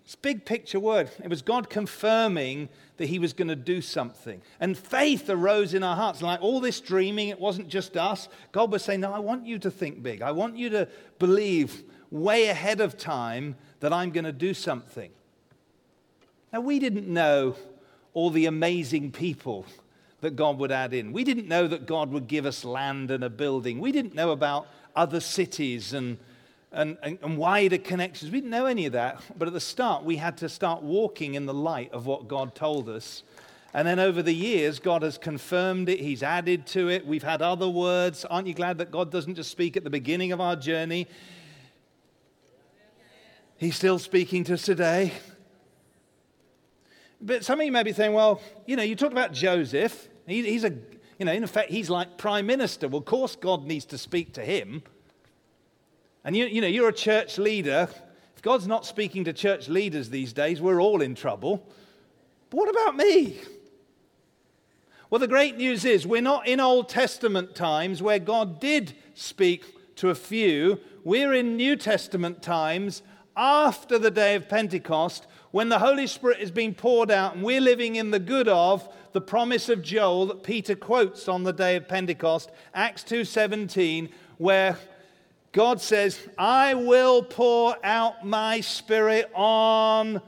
It's 0.08 0.16
big 0.16 0.46
picture 0.46 0.80
word. 0.80 1.12
It 1.22 1.30
was 1.30 1.42
God 1.42 1.70
confirming 1.70 2.70
that 2.96 3.08
He 3.08 3.20
was 3.20 3.34
going 3.34 3.50
to 3.50 3.58
do 3.58 3.82
something. 3.82 4.42
And 4.62 4.78
faith 4.78 5.30
arose 5.30 5.74
in 5.74 5.84
our 5.84 5.98
hearts. 5.98 6.22
Like 6.22 6.42
all 6.42 6.62
this 6.62 6.80
dreaming, 6.80 7.28
it 7.28 7.38
wasn't 7.38 7.68
just 7.68 7.98
us. 7.98 8.30
God 8.54 8.72
was 8.72 8.86
saying, 8.86 9.02
No, 9.02 9.12
I 9.12 9.20
want 9.20 9.46
you 9.46 9.60
to 9.60 9.70
think 9.70 10.02
big. 10.02 10.22
I 10.22 10.32
want 10.32 10.56
you 10.56 10.70
to 10.70 10.88
believe 11.20 11.84
way 12.10 12.48
ahead 12.48 12.80
of 12.80 12.98
time 12.98 13.58
that 13.82 13.92
I'm 13.92 14.12
going 14.12 14.24
to 14.24 14.32
do 14.32 14.54
something. 14.54 15.12
Now, 16.54 16.62
we 16.62 16.80
didn't 16.80 17.10
know 17.10 17.58
all 18.14 18.30
the 18.30 18.46
amazing 18.46 19.12
people 19.12 19.66
that 20.22 20.38
God 20.38 20.58
would 20.58 20.72
add 20.72 20.94
in. 20.94 21.12
We 21.12 21.26
didn't 21.26 21.50
know 21.50 21.68
that 21.68 21.86
God 21.86 22.14
would 22.14 22.28
give 22.28 22.46
us 22.46 22.64
land 22.64 23.12
and 23.12 23.26
a 23.26 23.30
building. 23.30 23.82
We 23.82 23.92
didn't 23.92 24.16
know 24.16 24.32
about 24.32 24.68
other 24.96 25.20
cities 25.20 25.92
and 25.92 26.18
and, 26.78 26.98
and, 27.02 27.18
and, 27.24 27.38
wider 27.38 27.80
connections. 27.80 28.32
We 28.32 28.40
didn't 28.40 28.52
know 28.52 28.68
any 28.68 28.86
of 28.86 28.94
that, 28.94 29.22
but 29.38 29.48
at 29.48 29.54
the 29.54 29.60
start, 29.60 30.04
we 30.04 30.16
had 30.16 30.38
to 30.38 30.48
start 30.48 30.84
walking 30.84 31.34
in 31.34 31.48
the 31.48 31.54
light 31.54 31.92
of 31.92 32.06
what 32.06 32.28
God 32.28 32.54
told 32.54 32.88
us. 32.88 33.24
And 33.74 33.88
then 33.88 34.00
over 34.00 34.22
the 34.22 34.34
years, 34.34 34.80
God 34.80 35.02
has 35.02 35.18
confirmed 35.18 35.90
it, 35.90 36.00
He's 36.00 36.22
added 36.22 36.68
to 36.68 36.90
it. 36.90 37.06
We've 37.06 37.24
had 37.24 37.42
other 37.42 37.68
words. 37.68 38.26
Aren't 38.26 38.48
you 38.48 38.54
glad 38.54 38.78
that 38.78 38.92
God 38.92 39.12
doesn't 39.12 39.36
just 39.36 39.50
speak 39.50 39.76
at 39.76 39.84
the 39.84 39.90
beginning 39.90 40.32
of 40.32 40.40
our 40.40 40.56
journey? 40.56 41.08
He's 43.58 43.76
still 43.76 43.98
speaking 43.98 44.44
to 44.46 44.54
us 44.54 44.62
today. 44.62 45.14
But 47.20 47.44
some 47.44 47.60
of 47.60 47.66
you 47.66 47.72
may 47.72 47.82
be 47.82 47.92
saying, 47.92 48.14
well, 48.14 48.40
you 48.68 48.76
know, 48.76 48.84
you 48.84 48.96
talked 48.96 49.14
about 49.14 49.34
Joseph. 49.34 50.08
He, 50.28 50.44
he's 50.44 50.64
a, 50.64 50.72
you 51.18 51.26
know, 51.26 51.32
in 51.32 51.44
effect, 51.44 51.72
he's 51.72 51.90
like 51.90 52.20
prime 52.20 52.46
minister. 52.46 52.88
Well, 52.88 53.00
of 53.00 53.06
course, 53.06 53.36
God 53.36 53.66
needs 53.66 53.86
to 53.86 53.98
speak 53.98 54.34
to 54.34 54.46
him. 54.46 54.84
And 56.28 56.36
you, 56.36 56.46
you 56.46 56.60
know, 56.60 56.68
you're 56.68 56.90
a 56.90 56.94
church 56.94 57.38
leader. 57.38 57.88
If 58.36 58.42
God's 58.42 58.68
not 58.68 58.86
speaking 58.86 59.24
to 59.24 59.34
church 59.34 59.70
leaders 59.70 60.10
these 60.10 60.34
days, 60.34 60.60
we're 60.60 60.82
all 60.82 61.02
in 61.02 61.16
trouble. 61.16 61.66
But 62.50 62.58
what 62.58 62.70
about 62.70 62.98
me? 62.98 63.40
Well, 65.10 65.20
the 65.20 65.30
great 65.30 65.56
news 65.56 65.86
is 65.86 66.06
we're 66.06 66.22
not 66.22 66.46
in 66.46 66.60
Old 66.60 66.90
Testament 66.90 67.56
times 67.56 68.02
where 68.02 68.20
God 68.20 68.60
did 68.60 68.94
speak 69.14 69.96
to 69.96 70.10
a 70.10 70.16
few. 70.16 70.82
We're 71.06 71.34
in 71.34 71.56
New 71.56 71.78
Testament 71.78 72.42
times 72.42 73.04
after 73.38 73.98
the 73.98 74.12
day 74.12 74.36
of 74.36 74.50
Pentecost 74.50 75.28
when 75.52 75.70
the 75.70 75.80
Holy 75.80 76.08
Spirit 76.08 76.42
is 76.42 76.52
being 76.52 76.74
poured 76.74 77.10
out 77.10 77.36
and 77.36 77.44
we're 77.44 77.62
living 77.62 77.96
in 77.96 78.12
the 78.12 78.20
good 78.20 78.50
of 78.50 78.94
the 79.14 79.22
promise 79.22 79.70
of 79.70 79.82
Joel 79.82 80.26
that 80.26 80.44
Peter 80.44 80.76
quotes 80.76 81.30
on 81.30 81.44
the 81.44 81.54
day 81.54 81.78
of 81.78 81.88
Pentecost, 81.88 82.52
Acts 82.74 83.06
2:17, 83.06 84.10
where 84.38 84.78
God 85.58 85.82
says, 85.82 86.20
I 86.38 86.76
will 86.76 87.24
pour 87.24 87.76
out 87.84 88.24
my 88.24 88.62
spirit 88.62 89.28
on 89.34 90.22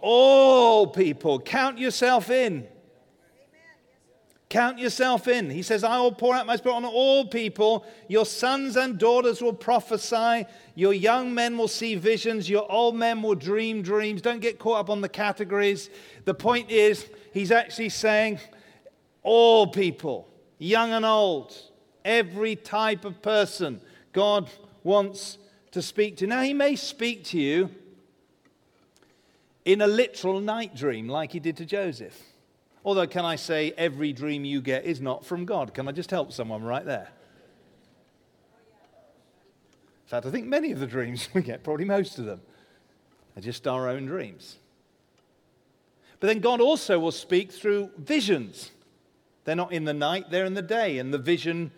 all 0.00 0.88
people. 0.88 1.38
Count 1.38 1.78
yourself 1.78 2.28
in. 2.28 2.66
Count 4.48 4.80
yourself 4.80 5.28
in. 5.28 5.48
He 5.48 5.62
says, 5.62 5.84
I 5.84 6.00
will 6.00 6.10
pour 6.10 6.34
out 6.34 6.44
my 6.44 6.56
spirit 6.56 6.74
on 6.74 6.84
all 6.84 7.28
people. 7.28 7.86
Your 8.08 8.26
sons 8.26 8.76
and 8.76 8.98
daughters 8.98 9.40
will 9.40 9.52
prophesy. 9.52 10.44
Your 10.74 10.92
young 10.92 11.32
men 11.32 11.56
will 11.56 11.68
see 11.68 11.94
visions. 11.94 12.50
Your 12.50 12.68
old 12.68 12.96
men 12.96 13.22
will 13.22 13.36
dream 13.36 13.80
dreams. 13.80 14.22
Don't 14.22 14.40
get 14.40 14.58
caught 14.58 14.80
up 14.80 14.90
on 14.90 15.02
the 15.02 15.08
categories. 15.08 15.88
The 16.24 16.34
point 16.34 16.68
is, 16.68 17.08
he's 17.32 17.52
actually 17.52 17.90
saying, 17.90 18.40
all 19.22 19.68
people, 19.68 20.26
young 20.58 20.90
and 20.90 21.04
old, 21.04 21.54
every 22.04 22.56
type 22.56 23.04
of 23.04 23.22
person 23.22 23.80
God 24.12 24.50
wants 24.82 25.38
to 25.72 25.82
speak 25.82 26.16
to. 26.18 26.26
Now, 26.26 26.42
He 26.42 26.54
may 26.54 26.76
speak 26.76 27.24
to 27.26 27.38
you 27.38 27.70
in 29.64 29.80
a 29.80 29.86
literal 29.86 30.40
night 30.40 30.74
dream 30.74 31.08
like 31.08 31.32
He 31.32 31.40
did 31.40 31.56
to 31.58 31.64
Joseph. 31.64 32.18
Although, 32.84 33.06
can 33.06 33.24
I 33.24 33.36
say, 33.36 33.72
every 33.76 34.12
dream 34.12 34.44
you 34.44 34.60
get 34.60 34.84
is 34.84 35.00
not 35.00 35.24
from 35.24 35.44
God? 35.44 35.74
Can 35.74 35.86
I 35.86 35.92
just 35.92 36.10
help 36.10 36.32
someone 36.32 36.62
right 36.62 36.84
there? 36.84 37.08
In 40.04 40.08
fact, 40.08 40.26
I 40.26 40.30
think 40.30 40.46
many 40.46 40.72
of 40.72 40.80
the 40.80 40.86
dreams 40.86 41.28
we 41.34 41.42
get, 41.42 41.62
probably 41.62 41.84
most 41.84 42.18
of 42.18 42.24
them, 42.24 42.40
are 43.36 43.42
just 43.42 43.66
our 43.66 43.88
own 43.88 44.06
dreams. 44.06 44.56
But 46.18 46.26
then 46.26 46.40
God 46.40 46.60
also 46.60 46.98
will 46.98 47.12
speak 47.12 47.52
through 47.52 47.90
visions. 47.96 48.70
They're 49.44 49.56
not 49.56 49.72
in 49.72 49.84
the 49.84 49.94
night, 49.94 50.30
they're 50.30 50.44
in 50.44 50.54
the 50.54 50.62
day. 50.62 50.98
And 50.98 51.12
the 51.14 51.18
vision 51.18 51.70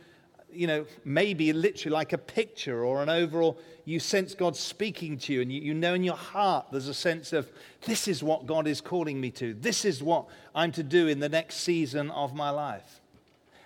you 0.53 0.67
know, 0.67 0.87
maybe 1.05 1.53
literally 1.53 1.95
like 1.95 2.12
a 2.12 2.19
picture 2.19 2.85
or 2.85 3.03
an 3.03 3.09
overall, 3.09 3.59
you 3.85 3.99
sense 3.99 4.35
God 4.35 4.57
speaking 4.57 5.19
to 5.19 5.33
you, 5.33 5.43
and 5.43 5.53
you, 5.53 5.61
you, 5.61 5.75
know 5.75 5.95
in 5.95 6.05
your 6.05 6.17
heart 6.17 6.67
there's 6.71 6.88
a 6.88 6.95
sense 6.95 7.33
of, 7.33 7.51
this 7.87 8.07
is 8.07 8.23
what 8.23 8.47
God 8.47 8.67
is 8.67 8.81
calling 8.81 9.21
me 9.21 9.31
to. 9.33 9.55
This 9.55 9.85
is 9.85 10.03
what 10.03 10.27
I'm 10.55 10.73
to 10.73 10.83
do 10.83 11.09
in 11.09 11.21
the 11.21 11.29
next 11.29 11.57
season 11.57 12.11
of 12.11 12.35
my 12.35 12.51
life. 12.51 13.01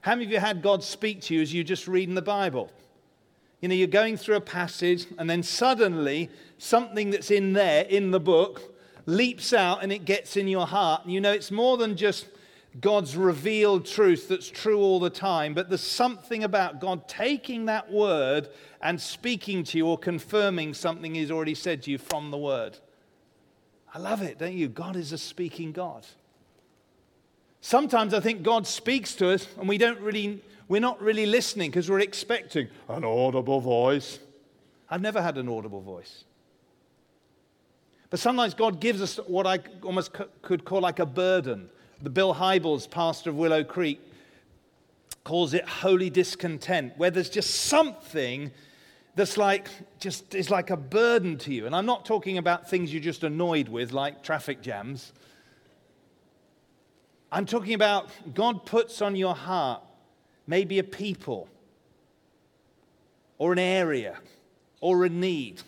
How 0.02 0.12
many 0.12 0.26
of 0.26 0.30
you 0.30 0.38
had 0.38 0.62
God 0.62 0.82
speak 0.82 1.20
to 1.22 1.34
you 1.34 1.42
as 1.42 1.52
you 1.52 1.64
just 1.64 1.88
reading 1.88 2.14
the 2.14 2.22
Bible? 2.22 2.70
You 3.60 3.68
know, 3.68 3.74
you're 3.74 3.88
going 3.88 4.16
through 4.16 4.36
a 4.36 4.40
passage, 4.40 5.06
and 5.18 5.28
then 5.28 5.42
suddenly 5.42 6.30
something 6.58 7.10
that's 7.10 7.30
in 7.30 7.52
there, 7.52 7.84
in 7.84 8.10
the 8.10 8.20
book, 8.20 8.76
leaps 9.06 9.52
out 9.52 9.82
and 9.82 9.92
it 9.92 10.04
gets 10.04 10.36
in 10.36 10.48
your 10.48 10.66
heart. 10.66 11.04
And 11.04 11.12
you 11.12 11.20
know, 11.20 11.32
it's 11.32 11.50
more 11.50 11.76
than 11.76 11.96
just 11.96 12.26
God's 12.80 13.16
revealed 13.16 13.86
truth 13.86 14.28
that's 14.28 14.48
true 14.48 14.80
all 14.80 15.00
the 15.00 15.10
time, 15.10 15.54
but 15.54 15.68
there's 15.68 15.80
something 15.80 16.44
about 16.44 16.80
God 16.80 17.08
taking 17.08 17.66
that 17.66 17.90
word 17.90 18.48
and 18.82 19.00
speaking 19.00 19.64
to 19.64 19.78
you 19.78 19.86
or 19.86 19.96
confirming 19.96 20.74
something 20.74 21.14
He's 21.14 21.30
already 21.30 21.54
said 21.54 21.82
to 21.84 21.90
you 21.90 21.98
from 21.98 22.30
the 22.30 22.36
word. 22.36 22.78
I 23.94 23.98
love 23.98 24.20
it, 24.20 24.38
don't 24.38 24.52
you? 24.52 24.68
God 24.68 24.96
is 24.96 25.12
a 25.12 25.18
speaking 25.18 25.72
God. 25.72 26.06
Sometimes 27.60 28.12
I 28.12 28.20
think 28.20 28.42
God 28.42 28.66
speaks 28.66 29.14
to 29.16 29.30
us 29.30 29.46
and 29.58 29.68
we 29.68 29.78
don't 29.78 30.00
really, 30.00 30.42
we're 30.68 30.80
not 30.80 31.00
really 31.00 31.24
listening 31.24 31.70
because 31.70 31.88
we're 31.88 32.00
expecting 32.00 32.68
an 32.88 33.04
audible 33.04 33.60
voice. 33.60 34.18
I've 34.90 35.00
never 35.00 35.22
had 35.22 35.38
an 35.38 35.48
audible 35.48 35.80
voice. 35.80 36.24
But 38.10 38.20
sometimes 38.20 38.54
God 38.54 38.80
gives 38.80 39.00
us 39.00 39.16
what 39.26 39.46
I 39.46 39.60
almost 39.82 40.14
could 40.42 40.64
call 40.64 40.80
like 40.80 40.98
a 40.98 41.06
burden 41.06 41.70
the 42.00 42.10
Bill 42.10 42.34
Hybels, 42.34 42.88
pastor 42.90 43.30
of 43.30 43.36
Willow 43.36 43.64
Creek, 43.64 44.00
calls 45.24 45.54
it 45.54 45.66
holy 45.68 46.10
discontent, 46.10 46.92
where 46.96 47.10
there's 47.10 47.30
just 47.30 47.50
something 47.50 48.50
that's 49.16 49.36
like 49.36 49.68
just 49.98 50.34
is 50.34 50.50
like 50.50 50.70
a 50.70 50.76
burden 50.76 51.38
to 51.38 51.52
you. 51.52 51.66
And 51.66 51.74
I'm 51.74 51.86
not 51.86 52.04
talking 52.04 52.38
about 52.38 52.68
things 52.68 52.92
you're 52.92 53.02
just 53.02 53.24
annoyed 53.24 53.68
with, 53.68 53.92
like 53.92 54.22
traffic 54.22 54.62
jams. 54.62 55.12
I'm 57.32 57.46
talking 57.46 57.74
about 57.74 58.10
God 58.34 58.66
puts 58.66 59.02
on 59.02 59.16
your 59.16 59.34
heart 59.34 59.82
maybe 60.46 60.78
a 60.78 60.84
people 60.84 61.48
or 63.38 63.52
an 63.52 63.58
area 63.58 64.18
or 64.80 65.04
a 65.04 65.08
need. 65.08 65.62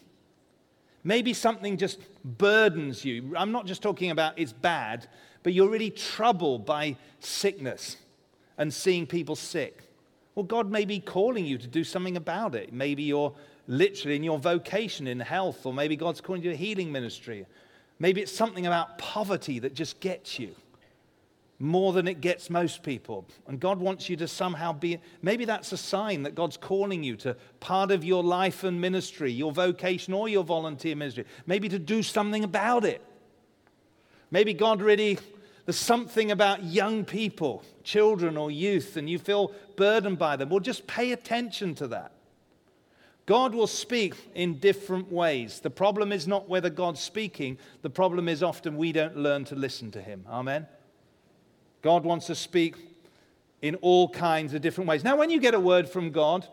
Maybe 1.04 1.32
something 1.32 1.76
just 1.76 2.00
burdens 2.24 3.04
you. 3.04 3.34
I'm 3.36 3.52
not 3.52 3.66
just 3.66 3.82
talking 3.82 4.10
about 4.10 4.38
it's 4.38 4.52
bad, 4.52 5.06
but 5.42 5.52
you're 5.52 5.70
really 5.70 5.90
troubled 5.90 6.66
by 6.66 6.96
sickness 7.20 7.96
and 8.56 8.72
seeing 8.72 9.06
people 9.06 9.36
sick. 9.36 9.82
Well, 10.34 10.44
God 10.44 10.70
may 10.70 10.84
be 10.84 11.00
calling 11.00 11.46
you 11.46 11.58
to 11.58 11.66
do 11.66 11.84
something 11.84 12.16
about 12.16 12.54
it. 12.54 12.72
Maybe 12.72 13.04
you're 13.04 13.34
literally 13.66 14.16
in 14.16 14.24
your 14.24 14.38
vocation 14.38 15.06
in 15.06 15.20
health, 15.20 15.66
or 15.66 15.72
maybe 15.72 15.96
God's 15.96 16.20
calling 16.20 16.42
you 16.42 16.50
to 16.50 16.54
a 16.54 16.58
healing 16.58 16.90
ministry. 16.90 17.46
Maybe 17.98 18.20
it's 18.20 18.32
something 18.32 18.66
about 18.66 18.98
poverty 18.98 19.58
that 19.60 19.74
just 19.74 20.00
gets 20.00 20.38
you 20.38 20.54
more 21.58 21.92
than 21.92 22.06
it 22.06 22.20
gets 22.20 22.50
most 22.50 22.82
people. 22.82 23.26
And 23.48 23.58
God 23.58 23.80
wants 23.80 24.08
you 24.08 24.16
to 24.16 24.28
somehow 24.28 24.72
be, 24.72 25.00
maybe 25.22 25.44
that's 25.44 25.72
a 25.72 25.76
sign 25.76 26.22
that 26.22 26.34
God's 26.34 26.56
calling 26.56 27.02
you 27.02 27.16
to 27.16 27.36
part 27.58 27.90
of 27.90 28.04
your 28.04 28.22
life 28.22 28.62
and 28.62 28.80
ministry, 28.80 29.32
your 29.32 29.50
vocation 29.50 30.14
or 30.14 30.28
your 30.28 30.44
volunteer 30.44 30.94
ministry, 30.94 31.24
maybe 31.46 31.68
to 31.68 31.78
do 31.78 32.02
something 32.02 32.44
about 32.44 32.84
it. 32.84 33.04
Maybe 34.30 34.54
God 34.54 34.80
really, 34.80 35.18
there's 35.64 35.76
something 35.76 36.30
about 36.30 36.62
young 36.62 37.04
people, 37.04 37.64
children 37.82 38.36
or 38.36 38.50
youth, 38.50 38.96
and 38.96 39.10
you 39.10 39.18
feel 39.18 39.52
burdened 39.76 40.18
by 40.18 40.36
them. 40.36 40.50
Well, 40.50 40.60
just 40.60 40.86
pay 40.86 41.10
attention 41.10 41.74
to 41.76 41.88
that. 41.88 42.12
God 43.26 43.54
will 43.54 43.66
speak 43.66 44.14
in 44.34 44.58
different 44.58 45.12
ways. 45.12 45.60
The 45.60 45.70
problem 45.70 46.12
is 46.12 46.26
not 46.26 46.48
whether 46.48 46.70
God's 46.70 47.00
speaking, 47.00 47.58
the 47.82 47.90
problem 47.90 48.28
is 48.28 48.42
often 48.42 48.76
we 48.76 48.92
don't 48.92 49.16
learn 49.16 49.44
to 49.46 49.54
listen 49.54 49.90
to 49.90 50.00
Him. 50.00 50.24
Amen? 50.28 50.66
God 51.82 52.04
wants 52.04 52.26
to 52.26 52.34
speak 52.34 52.76
in 53.62 53.74
all 53.76 54.08
kinds 54.08 54.54
of 54.54 54.62
different 54.62 54.88
ways. 54.88 55.04
Now, 55.04 55.16
when 55.16 55.30
you 55.30 55.40
get 55.40 55.54
a 55.54 55.60
word 55.60 55.88
from 55.88 56.10
God, 56.10 56.46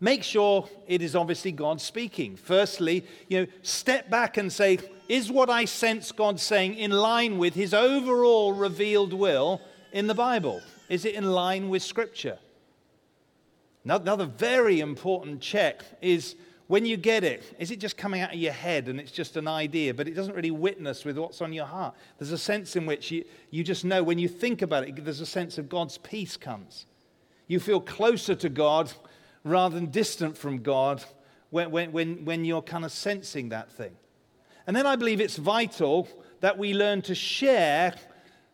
make 0.00 0.22
sure 0.22 0.68
it 0.86 1.02
is 1.02 1.14
obviously 1.14 1.52
God 1.52 1.80
speaking. 1.80 2.36
Firstly, 2.36 3.04
you 3.28 3.40
know, 3.40 3.46
step 3.62 4.08
back 4.10 4.36
and 4.36 4.52
say, 4.52 4.78
is 5.08 5.30
what 5.30 5.50
I 5.50 5.64
sense 5.64 6.12
God 6.12 6.38
saying 6.40 6.74
in 6.74 6.90
line 6.90 7.38
with 7.38 7.54
his 7.54 7.72
overall 7.74 8.52
revealed 8.52 9.12
will 9.12 9.60
in 9.92 10.06
the 10.06 10.14
Bible? 10.14 10.62
Is 10.88 11.04
it 11.04 11.14
in 11.14 11.32
line 11.32 11.68
with 11.68 11.82
Scripture? 11.82 12.38
Another 13.84 14.26
very 14.26 14.80
important 14.80 15.40
check 15.40 15.82
is 16.02 16.36
when 16.68 16.84
you 16.84 16.98
get 16.98 17.24
it, 17.24 17.42
is 17.58 17.70
it 17.70 17.80
just 17.80 17.96
coming 17.96 18.20
out 18.20 18.32
of 18.32 18.38
your 18.38 18.52
head 18.52 18.88
and 18.88 19.00
it's 19.00 19.10
just 19.10 19.36
an 19.38 19.48
idea, 19.48 19.94
but 19.94 20.06
it 20.06 20.14
doesn't 20.14 20.34
really 20.34 20.50
witness 20.50 21.04
with 21.04 21.16
what's 21.16 21.40
on 21.40 21.52
your 21.52 21.64
heart? 21.64 21.94
There's 22.18 22.30
a 22.30 22.38
sense 22.38 22.76
in 22.76 22.84
which 22.84 23.10
you, 23.10 23.24
you 23.50 23.64
just 23.64 23.86
know 23.86 24.02
when 24.02 24.18
you 24.18 24.28
think 24.28 24.60
about 24.60 24.86
it, 24.86 25.02
there's 25.02 25.20
a 25.20 25.26
sense 25.26 25.56
of 25.56 25.70
God's 25.70 25.96
peace 25.96 26.36
comes. 26.36 26.84
You 27.46 27.58
feel 27.58 27.80
closer 27.80 28.34
to 28.34 28.50
God 28.50 28.92
rather 29.44 29.74
than 29.74 29.90
distant 29.90 30.36
from 30.36 30.58
God 30.58 31.02
when, 31.48 31.70
when, 31.70 31.90
when, 31.90 32.24
when 32.26 32.44
you're 32.44 32.60
kind 32.60 32.84
of 32.84 32.92
sensing 32.92 33.48
that 33.48 33.72
thing. 33.72 33.96
And 34.66 34.76
then 34.76 34.86
I 34.86 34.96
believe 34.96 35.22
it's 35.22 35.36
vital 35.36 36.06
that 36.40 36.58
we 36.58 36.74
learn 36.74 37.00
to 37.02 37.14
share 37.14 37.94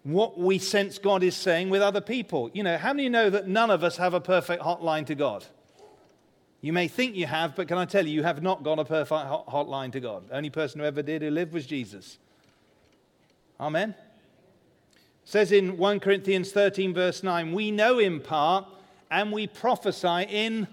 what 0.04 0.38
we 0.38 0.58
sense 0.58 0.98
God 0.98 1.24
is 1.24 1.34
saying 1.34 1.68
with 1.68 1.82
other 1.82 2.00
people. 2.00 2.48
You 2.54 2.62
know, 2.62 2.78
how 2.78 2.92
many 2.92 3.08
know 3.08 3.28
that 3.30 3.48
none 3.48 3.70
of 3.70 3.82
us 3.82 3.96
have 3.96 4.14
a 4.14 4.20
perfect 4.20 4.62
hotline 4.62 5.06
to 5.06 5.16
God? 5.16 5.44
You 6.64 6.72
may 6.72 6.88
think 6.88 7.14
you 7.14 7.26
have, 7.26 7.54
but 7.54 7.68
can 7.68 7.76
I 7.76 7.84
tell 7.84 8.06
you, 8.06 8.14
you 8.14 8.22
have 8.22 8.42
not 8.42 8.62
got 8.62 8.78
a 8.78 8.86
perfect 8.86 9.10
hotline 9.12 9.92
to 9.92 10.00
God. 10.00 10.30
The 10.30 10.36
only 10.36 10.48
person 10.48 10.80
who 10.80 10.86
ever 10.86 11.02
did 11.02 11.20
who 11.20 11.28
lived 11.28 11.52
was 11.52 11.66
Jesus. 11.66 12.16
Amen. 13.60 13.90
It 13.90 14.96
says 15.26 15.52
in 15.52 15.76
1 15.76 16.00
Corinthians 16.00 16.52
13, 16.52 16.94
verse 16.94 17.22
9, 17.22 17.52
we 17.52 17.70
know 17.70 17.98
in 17.98 18.18
part 18.18 18.64
and 19.10 19.30
we 19.30 19.46
prophesy 19.46 20.22
in, 20.26 20.66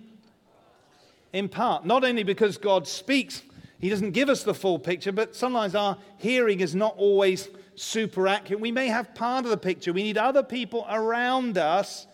in 1.34 1.50
part. 1.50 1.86
Not 1.86 2.06
only 2.06 2.24
because 2.24 2.58
God 2.58 2.88
speaks, 2.88 3.42
He 3.82 3.90
doesn't 3.90 4.12
give 4.12 4.30
us 4.30 4.44
the 4.44 4.54
full 4.54 4.80
picture, 4.80 5.12
but 5.12 5.36
sometimes 5.36 5.76
our 5.76 5.98
hearing 6.20 6.62
is 6.62 6.74
not 6.74 6.96
always 6.96 7.50
super 7.76 8.30
accurate. 8.30 8.62
We 8.62 8.72
may 8.72 8.88
have 8.88 9.14
part 9.14 9.44
of 9.44 9.52
the 9.52 9.58
picture. 9.58 9.92
We 9.92 10.04
need 10.04 10.18
other 10.18 10.42
people 10.42 10.88
around 10.90 11.58
us 11.58 12.08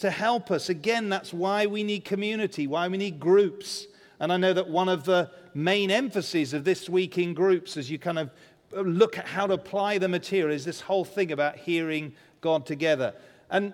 to 0.00 0.10
help 0.10 0.50
us. 0.50 0.68
Again, 0.68 1.08
that's 1.08 1.32
why 1.32 1.66
we 1.66 1.82
need 1.82 2.04
community, 2.04 2.66
why 2.66 2.88
we 2.88 2.98
need 2.98 3.20
groups. 3.20 3.86
And 4.18 4.32
I 4.32 4.36
know 4.36 4.52
that 4.52 4.68
one 4.68 4.88
of 4.88 5.04
the 5.04 5.30
main 5.54 5.90
emphases 5.90 6.52
of 6.52 6.64
this 6.64 6.88
week 6.88 7.18
in 7.18 7.34
groups, 7.34 7.76
as 7.76 7.90
you 7.90 7.98
kind 7.98 8.18
of 8.18 8.30
look 8.72 9.18
at 9.18 9.26
how 9.26 9.46
to 9.46 9.54
apply 9.54 9.98
the 9.98 10.08
material, 10.08 10.54
is 10.54 10.64
this 10.64 10.80
whole 10.80 11.04
thing 11.04 11.32
about 11.32 11.56
hearing 11.56 12.12
God 12.40 12.66
together. 12.66 13.14
And 13.50 13.72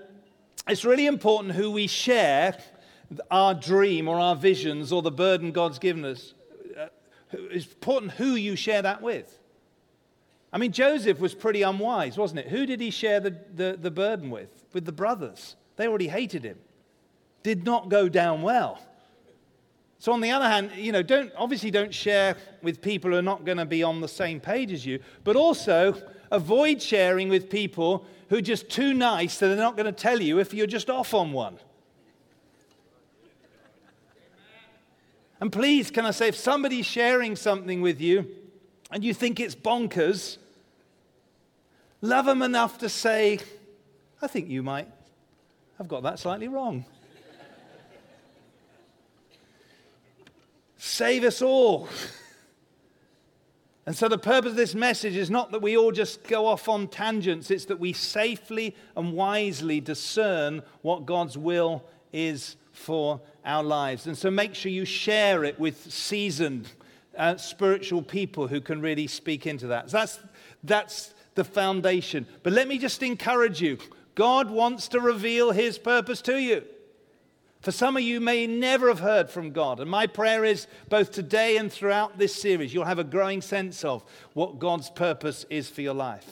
it's 0.68 0.84
really 0.84 1.06
important 1.06 1.54
who 1.54 1.70
we 1.70 1.86
share 1.86 2.56
our 3.30 3.54
dream 3.54 4.08
or 4.08 4.18
our 4.18 4.34
visions 4.34 4.92
or 4.92 5.02
the 5.02 5.10
burden 5.10 5.52
God's 5.52 5.78
given 5.78 6.04
us. 6.04 6.34
Uh, 6.76 6.86
it's 7.32 7.66
important 7.66 8.12
who 8.12 8.34
you 8.34 8.56
share 8.56 8.82
that 8.82 9.00
with. 9.00 9.38
I 10.52 10.58
mean, 10.58 10.72
Joseph 10.72 11.20
was 11.20 11.34
pretty 11.34 11.62
unwise, 11.62 12.16
wasn't 12.16 12.40
it? 12.40 12.48
Who 12.48 12.66
did 12.66 12.80
he 12.80 12.90
share 12.90 13.20
the, 13.20 13.38
the, 13.54 13.78
the 13.80 13.90
burden 13.90 14.30
with? 14.30 14.48
With 14.72 14.86
the 14.86 14.92
brothers. 14.92 15.56
They 15.76 15.86
already 15.86 16.08
hated 16.08 16.44
him. 16.44 16.58
Did 17.42 17.64
not 17.64 17.88
go 17.88 18.08
down 18.08 18.42
well. 18.42 18.80
So 19.98 20.12
on 20.12 20.20
the 20.20 20.30
other 20.30 20.48
hand, 20.48 20.72
you 20.76 20.92
know, 20.92 21.02
don't 21.02 21.32
obviously 21.36 21.70
don't 21.70 21.94
share 21.94 22.36
with 22.62 22.82
people 22.82 23.10
who 23.10 23.16
are 23.16 23.22
not 23.22 23.44
going 23.44 23.58
to 23.58 23.64
be 23.64 23.82
on 23.82 24.00
the 24.00 24.08
same 24.08 24.40
page 24.40 24.72
as 24.72 24.84
you, 24.84 25.00
but 25.24 25.36
also 25.36 26.00
avoid 26.30 26.82
sharing 26.82 27.28
with 27.28 27.48
people 27.48 28.04
who 28.28 28.36
are 28.36 28.42
just 28.42 28.68
too 28.68 28.92
nice 28.92 29.38
that 29.38 29.48
they're 29.48 29.56
not 29.56 29.76
going 29.76 29.86
to 29.86 29.92
tell 29.92 30.20
you 30.20 30.38
if 30.38 30.52
you're 30.52 30.66
just 30.66 30.90
off 30.90 31.14
on 31.14 31.32
one. 31.32 31.58
And 35.40 35.52
please, 35.52 35.90
can 35.90 36.04
I 36.06 36.10
say, 36.10 36.28
if 36.28 36.36
somebody's 36.36 36.86
sharing 36.86 37.36
something 37.36 37.80
with 37.80 38.00
you 38.00 38.26
and 38.90 39.04
you 39.04 39.12
think 39.12 39.38
it's 39.38 39.54
bonkers, 39.54 40.38
love 42.00 42.26
them 42.26 42.42
enough 42.42 42.78
to 42.78 42.88
say, 42.88 43.38
I 44.20 44.26
think 44.26 44.48
you 44.48 44.62
might 44.62 44.88
I've 45.78 45.88
got 45.88 46.02
that 46.04 46.18
slightly 46.18 46.48
wrong. 46.48 46.84
Save 50.78 51.24
us 51.24 51.42
all. 51.42 51.88
And 53.86 53.96
so, 53.96 54.08
the 54.08 54.18
purpose 54.18 54.50
of 54.50 54.56
this 54.56 54.74
message 54.74 55.14
is 55.14 55.30
not 55.30 55.52
that 55.52 55.62
we 55.62 55.76
all 55.76 55.92
just 55.92 56.24
go 56.24 56.46
off 56.46 56.68
on 56.68 56.88
tangents, 56.88 57.50
it's 57.50 57.66
that 57.66 57.78
we 57.78 57.92
safely 57.92 58.74
and 58.96 59.12
wisely 59.12 59.80
discern 59.80 60.62
what 60.82 61.06
God's 61.06 61.38
will 61.38 61.84
is 62.12 62.56
for 62.72 63.20
our 63.44 63.62
lives. 63.62 64.06
And 64.06 64.18
so, 64.18 64.30
make 64.30 64.54
sure 64.54 64.72
you 64.72 64.84
share 64.84 65.44
it 65.44 65.60
with 65.60 65.92
seasoned 65.92 66.68
uh, 67.16 67.36
spiritual 67.36 68.02
people 68.02 68.48
who 68.48 68.60
can 68.60 68.80
really 68.80 69.06
speak 69.06 69.46
into 69.46 69.68
that. 69.68 69.90
So 69.90 69.98
that's, 69.98 70.20
that's 70.64 71.14
the 71.34 71.44
foundation. 71.44 72.26
But 72.42 72.52
let 72.52 72.68
me 72.68 72.78
just 72.78 73.02
encourage 73.02 73.60
you 73.60 73.78
God 74.16 74.50
wants 74.50 74.88
to 74.88 75.00
reveal 75.00 75.52
his 75.52 75.78
purpose 75.78 76.20
to 76.22 76.40
you. 76.40 76.64
For 77.60 77.70
some 77.70 77.96
of 77.96 78.02
you 78.02 78.20
may 78.20 78.46
never 78.46 78.88
have 78.88 79.00
heard 79.00 79.30
from 79.30 79.50
God. 79.50 79.78
And 79.78 79.90
my 79.90 80.06
prayer 80.06 80.44
is 80.44 80.66
both 80.88 81.12
today 81.12 81.56
and 81.56 81.70
throughout 81.70 82.18
this 82.18 82.34
series, 82.34 82.72
you'll 82.72 82.84
have 82.84 82.98
a 82.98 83.04
growing 83.04 83.42
sense 83.42 83.84
of 83.84 84.04
what 84.32 84.58
God's 84.58 84.90
purpose 84.90 85.44
is 85.50 85.68
for 85.68 85.82
your 85.82 85.94
life. 85.94 86.26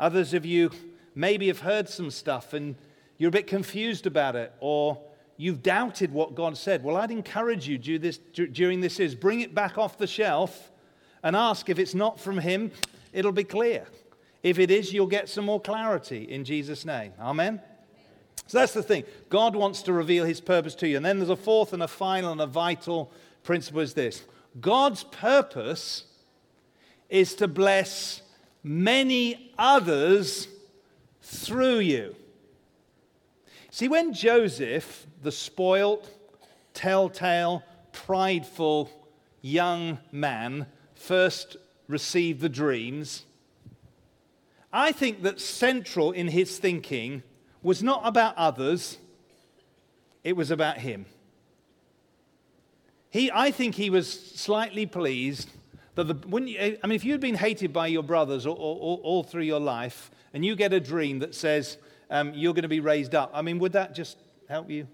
Others 0.00 0.34
of 0.34 0.46
you 0.46 0.70
maybe 1.14 1.48
have 1.48 1.60
heard 1.60 1.88
some 1.88 2.10
stuff 2.10 2.52
and 2.52 2.76
you're 3.18 3.28
a 3.28 3.32
bit 3.32 3.46
confused 3.46 4.06
about 4.06 4.36
it, 4.36 4.52
or 4.60 4.98
you've 5.36 5.62
doubted 5.62 6.12
what 6.12 6.34
God 6.34 6.56
said. 6.56 6.84
Well, 6.84 6.96
I'd 6.96 7.10
encourage 7.10 7.66
you 7.66 7.78
during 7.78 8.80
this 8.80 9.00
is 9.00 9.14
bring 9.14 9.40
it 9.40 9.54
back 9.54 9.78
off 9.78 9.98
the 9.98 10.06
shelf 10.06 10.70
and 11.22 11.34
ask 11.34 11.68
if 11.68 11.78
it's 11.78 11.94
not 11.94 12.20
from 12.20 12.38
Him, 12.38 12.70
it'll 13.12 13.32
be 13.32 13.44
clear. 13.44 13.86
If 14.46 14.60
it 14.60 14.70
is, 14.70 14.92
you'll 14.92 15.08
get 15.08 15.28
some 15.28 15.44
more 15.44 15.60
clarity 15.60 16.22
in 16.22 16.44
Jesus' 16.44 16.84
name. 16.84 17.12
Amen? 17.18 17.60
So 18.46 18.58
that's 18.58 18.74
the 18.74 18.82
thing. 18.84 19.02
God 19.28 19.56
wants 19.56 19.82
to 19.82 19.92
reveal 19.92 20.24
his 20.24 20.40
purpose 20.40 20.76
to 20.76 20.86
you. 20.86 20.96
And 20.96 21.04
then 21.04 21.18
there's 21.18 21.30
a 21.30 21.34
fourth 21.34 21.72
and 21.72 21.82
a 21.82 21.88
final 21.88 22.30
and 22.30 22.40
a 22.40 22.46
vital 22.46 23.10
principle 23.42 23.80
is 23.80 23.94
this 23.94 24.22
God's 24.60 25.02
purpose 25.02 26.04
is 27.08 27.34
to 27.34 27.48
bless 27.48 28.22
many 28.62 29.50
others 29.58 30.46
through 31.22 31.80
you. 31.80 32.14
See, 33.72 33.88
when 33.88 34.14
Joseph, 34.14 35.08
the 35.22 35.32
spoilt, 35.32 36.08
telltale, 36.72 37.64
prideful 37.90 38.92
young 39.42 39.98
man, 40.12 40.66
first 40.94 41.56
received 41.88 42.42
the 42.42 42.48
dreams, 42.48 43.24
I 44.76 44.92
think 44.92 45.22
that 45.22 45.40
central 45.40 46.12
in 46.12 46.28
his 46.28 46.58
thinking 46.58 47.22
was 47.62 47.82
not 47.82 48.02
about 48.04 48.36
others, 48.36 48.98
it 50.22 50.36
was 50.36 50.50
about 50.50 50.76
him. 50.78 51.06
He, 53.08 53.30
I 53.32 53.50
think 53.50 53.76
he 53.76 53.88
was 53.88 54.06
slightly 54.06 54.84
pleased 54.84 55.48
That 55.96 56.04
the, 56.04 56.40
you, 56.40 56.78
I 56.82 56.86
mean, 56.86 56.94
if 56.94 57.04
you'd 57.04 57.22
been 57.22 57.36
hated 57.36 57.72
by 57.72 57.86
your 57.86 58.02
brothers 58.02 58.44
all, 58.44 58.54
all, 58.54 59.00
all 59.02 59.22
through 59.22 59.44
your 59.44 59.60
life, 59.60 60.10
and 60.34 60.44
you 60.44 60.54
get 60.54 60.74
a 60.74 60.80
dream 60.80 61.20
that 61.20 61.34
says 61.34 61.78
um, 62.10 62.34
you're 62.34 62.52
going 62.52 62.62
to 62.62 62.68
be 62.68 62.80
raised 62.80 63.14
up, 63.14 63.30
I 63.32 63.40
mean, 63.40 63.58
would 63.60 63.72
that 63.72 63.94
just 63.94 64.18
help 64.46 64.70
you, 64.70 64.86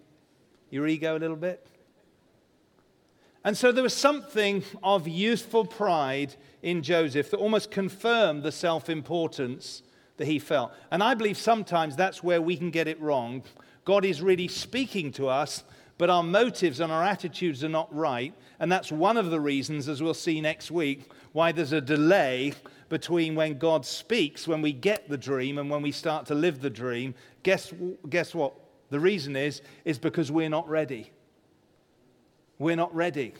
your 0.70 0.86
ego 0.86 1.16
a 1.16 1.18
little 1.18 1.36
bit? 1.36 1.66
And 3.44 3.56
so 3.56 3.72
there 3.72 3.82
was 3.82 3.94
something 3.94 4.62
of 4.82 5.08
youthful 5.08 5.64
pride 5.64 6.34
in 6.62 6.82
Joseph 6.82 7.30
that 7.30 7.38
almost 7.38 7.70
confirmed 7.70 8.42
the 8.42 8.52
self 8.52 8.88
importance 8.88 9.82
that 10.16 10.26
he 10.26 10.38
felt. 10.38 10.72
And 10.90 11.02
I 11.02 11.14
believe 11.14 11.36
sometimes 11.36 11.96
that's 11.96 12.22
where 12.22 12.40
we 12.40 12.56
can 12.56 12.70
get 12.70 12.86
it 12.86 13.00
wrong. 13.00 13.42
God 13.84 14.04
is 14.04 14.22
really 14.22 14.46
speaking 14.46 15.10
to 15.12 15.28
us, 15.28 15.64
but 15.98 16.10
our 16.10 16.22
motives 16.22 16.78
and 16.78 16.92
our 16.92 17.02
attitudes 17.02 17.64
are 17.64 17.68
not 17.68 17.92
right. 17.94 18.32
And 18.60 18.70
that's 18.70 18.92
one 18.92 19.16
of 19.16 19.30
the 19.30 19.40
reasons, 19.40 19.88
as 19.88 20.00
we'll 20.00 20.14
see 20.14 20.40
next 20.40 20.70
week, 20.70 21.10
why 21.32 21.50
there's 21.50 21.72
a 21.72 21.80
delay 21.80 22.52
between 22.88 23.34
when 23.34 23.58
God 23.58 23.84
speaks, 23.84 24.46
when 24.46 24.62
we 24.62 24.72
get 24.72 25.08
the 25.08 25.16
dream, 25.16 25.58
and 25.58 25.68
when 25.68 25.82
we 25.82 25.90
start 25.90 26.26
to 26.26 26.34
live 26.34 26.60
the 26.60 26.70
dream. 26.70 27.14
Guess, 27.42 27.72
guess 28.08 28.34
what? 28.34 28.54
The 28.90 29.00
reason 29.00 29.34
is, 29.34 29.62
is 29.84 29.98
because 29.98 30.30
we're 30.30 30.50
not 30.50 30.68
ready. 30.68 31.10
We're 32.62 32.76
not 32.76 32.94
ready. 32.94 33.34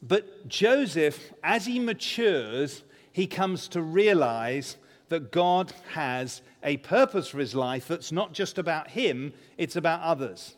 But 0.00 0.48
Joseph, 0.48 1.32
as 1.44 1.66
he 1.66 1.78
matures, 1.78 2.82
he 3.12 3.26
comes 3.26 3.68
to 3.68 3.82
realize 3.82 4.78
that 5.10 5.30
God 5.30 5.74
has 5.92 6.40
a 6.62 6.78
purpose 6.78 7.28
for 7.28 7.40
his 7.40 7.54
life 7.54 7.88
that's 7.88 8.10
not 8.10 8.32
just 8.32 8.56
about 8.56 8.88
him, 8.88 9.34
it's 9.58 9.76
about 9.76 10.00
others. 10.00 10.56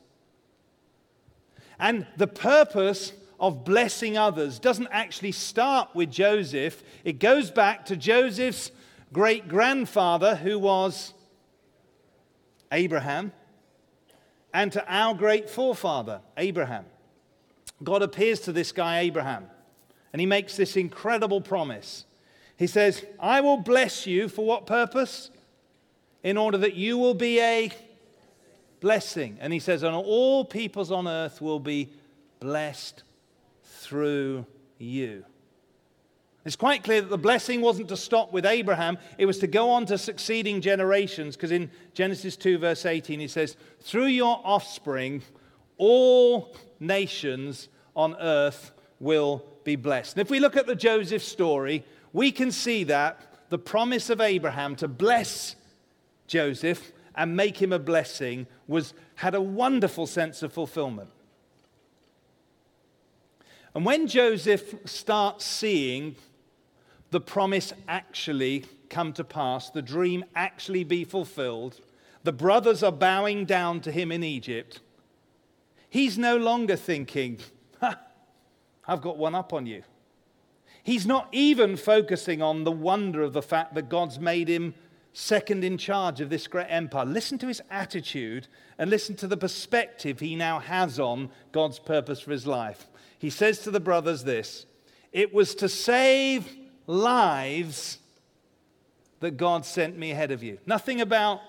And 1.81 2.07
the 2.17 2.29
purpose 2.29 3.13
of 3.41 3.65
blessing 3.65 4.17
others 4.17 4.61
doesn't 4.61 4.89
actually 4.93 5.33
start 5.33 5.97
with 5.97 6.13
Joseph, 6.13 6.81
it 7.03 7.19
goes 7.19 7.51
back 7.51 7.87
to 7.87 7.97
Joseph's 7.97 8.71
great 9.13 9.49
grandfather, 9.49 10.37
who 10.37 10.61
was 10.61 11.13
Abraham, 12.71 13.33
and 14.55 14.71
to 14.73 14.85
our 14.89 15.15
great 15.15 15.51
forefather, 15.51 16.21
Abraham. 16.39 16.87
God 17.83 18.03
appears 18.03 18.39
to 18.41 18.53
this 18.53 18.71
guy, 18.71 19.01
Abraham, 19.01 19.47
and 20.13 20.21
he 20.21 20.27
makes 20.27 20.57
this 20.57 20.77
incredible 20.77 21.41
promise. 21.41 22.05
He 22.57 22.69
says, 22.69 23.05
I 23.19 23.41
will 23.41 23.57
bless 23.57 24.07
you 24.07 24.29
for 24.29 24.47
what 24.47 24.65
purpose? 24.65 25.31
In 26.23 26.39
order 26.39 26.57
that 26.59 26.75
you 26.75 26.97
will 26.97 27.15
be 27.15 27.41
a 27.41 27.71
blessing. 28.81 29.37
And 29.41 29.53
he 29.53 29.59
says, 29.59 29.83
and 29.83 29.95
all 29.95 30.45
peoples 30.45 30.93
on 30.93 31.09
earth 31.09 31.43
will 31.43 31.59
be 31.59 31.93
blessed 32.39 33.03
through 33.65 34.47
you. 34.79 35.25
It's 36.45 36.57
quite 36.57 36.85
clear 36.85 37.01
that 37.01 37.09
the 37.09 37.17
blessing 37.17 37.63
wasn't 37.63 37.89
to 37.89 37.97
stop 37.97 38.33
with 38.33 38.45
Abraham, 38.45 38.99
it 39.17 39.25
was 39.25 39.39
to 39.39 39.47
go 39.47 39.71
on 39.71 39.87
to 39.87 39.97
succeeding 39.97 40.61
generations, 40.61 41.37
because 41.37 41.51
in 41.51 41.71
Genesis 41.95 42.37
2, 42.37 42.59
verse 42.59 42.85
18, 42.85 43.19
he 43.19 43.29
says, 43.29 43.57
Through 43.81 44.07
your 44.07 44.41
offspring, 44.45 45.23
all 45.79 46.55
nations 46.81 47.69
on 47.97 48.15
earth 48.21 48.73
will 49.01 49.45
be 49.65 49.77
blessed. 49.77 50.17
And 50.17 50.21
if 50.27 50.31
we 50.31 50.39
look 50.39 50.57
at 50.57 50.67
the 50.67 50.75
Joseph 50.75 51.23
story, 51.23 51.83
we 52.13 52.31
can 52.31 52.53
see 52.53 52.85
that 52.85 53.49
the 53.49 53.59
promise 53.59 54.11
of 54.11 54.21
Abraham 54.21 54.77
to 54.77 54.89
bless 54.89 55.57
Joseph 56.27 56.93
and 57.15 57.37
make 57.37 57.61
him 57.61 57.73
a 57.73 57.79
blessing 57.79 58.47
was, 58.67 58.93
had 59.17 59.35
a 59.35 59.41
wonderful 59.41 60.07
sense 60.07 60.43
of 60.43 60.53
fulfillment. 60.53 61.09
And 63.75 63.85
when 63.85 64.07
Joseph 64.07 64.75
starts 64.85 65.45
seeing 65.45 66.17
the 67.15 67.21
promise 67.21 67.73
actually 67.87 68.65
come 68.91 69.13
to 69.13 69.23
pass, 69.23 69.71
the 69.71 69.81
dream 69.81 70.25
actually 70.35 70.83
be 70.83 71.05
fulfilled, 71.05 71.81
the 72.25 72.33
brothers 72.33 72.83
are 72.83 72.91
bowing 72.91 73.45
down 73.45 73.81
to 73.81 73.93
him 73.93 74.11
in 74.11 74.25
Egypt, 74.25 74.81
he's 75.89 76.19
no 76.19 76.37
longer 76.37 76.75
thinking, 76.75 77.39
I've 78.89 79.01
got 79.01 79.17
one 79.17 79.37
up 79.37 79.53
on 79.53 79.65
you. 79.65 79.85
He's 80.83 81.07
not 81.07 81.29
even 81.31 81.77
focusing 81.77 82.43
on 82.43 82.65
the 82.65 82.73
wonder 82.73 83.23
of 83.23 83.33
the 83.33 83.43
fact 83.43 83.75
that 83.75 83.89
God's 83.89 84.19
made 84.19 84.49
him 84.49 84.75
second 85.13 85.63
in 85.63 85.79
charge 85.79 86.21
of 86.21 86.31
this 86.31 86.49
great 86.49 86.67
empire. 86.69 87.05
Listen 87.05 87.39
to 87.39 87.47
his 87.47 87.63
attitude 87.71 88.49
and 88.77 88.91
listen 88.91 89.15
to 89.17 89.29
the 89.29 89.37
perspective 89.37 90.19
he 90.19 90.35
now 90.35 90.59
has 90.59 90.99
on 90.99 91.31
God's 91.53 91.79
purpose 91.79 92.19
for 92.19 92.33
his 92.33 92.45
life. 92.45 92.89
He 93.21 93.31
says 93.31 93.61
to 93.61 93.71
the 93.71 93.79
brothers 93.79 94.25
this 94.25 94.67
It 95.13 95.33
was 95.33 95.55
to 95.55 95.69
save 95.69 96.64
lives 96.87 97.99
that 99.21 99.37
God 99.37 99.65
sent 99.65 99.97
me 99.97 100.11
ahead 100.11 100.31
of 100.31 100.43
you. 100.43 100.59
Nothing 100.67 101.01
about 101.01 101.41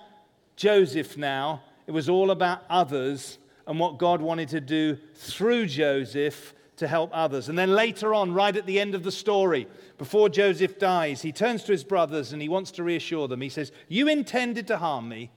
Joseph 0.56 1.16
now. 1.16 1.62
It 1.86 1.92
was 1.92 2.08
all 2.08 2.30
about 2.30 2.62
others 2.70 3.38
and 3.66 3.78
what 3.78 3.98
God 3.98 4.20
wanted 4.20 4.48
to 4.50 4.60
do 4.60 4.96
through 5.14 5.66
Joseph 5.66 6.54
to 6.76 6.86
help 6.86 7.10
others. 7.12 7.48
And 7.48 7.58
then 7.58 7.72
later 7.72 8.14
on, 8.14 8.32
right 8.32 8.54
at 8.54 8.66
the 8.66 8.78
end 8.78 8.94
of 8.94 9.02
the 9.02 9.12
story, 9.12 9.66
before 9.98 10.28
Joseph 10.28 10.78
dies, 10.78 11.22
he 11.22 11.32
turns 11.32 11.64
to 11.64 11.72
his 11.72 11.84
brothers 11.84 12.32
and 12.32 12.40
he 12.40 12.48
wants 12.48 12.70
to 12.72 12.82
reassure 12.82 13.28
them. 13.28 13.40
He 13.40 13.48
says, 13.48 13.72
You 13.88 14.08
intended 14.08 14.66
to 14.68 14.76
harm 14.76 15.08
me, 15.08 15.30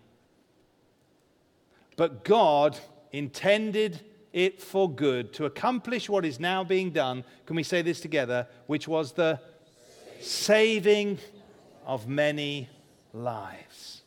but 1.95 2.23
God 2.23 2.77
intended 3.11 4.01
it 4.31 4.61
for 4.61 4.89
good 4.89 5.33
to 5.33 5.45
accomplish 5.45 6.09
what 6.09 6.25
is 6.25 6.39
now 6.39 6.63
being 6.63 6.91
done. 6.91 7.23
Can 7.45 7.55
we 7.55 7.63
say 7.63 7.81
this 7.81 7.99
together? 7.99 8.47
Which 8.67 8.87
was 8.87 9.13
the 9.13 9.39
saving 10.19 11.17
of 11.85 12.07
many 12.07 12.69
lives. 13.13 14.01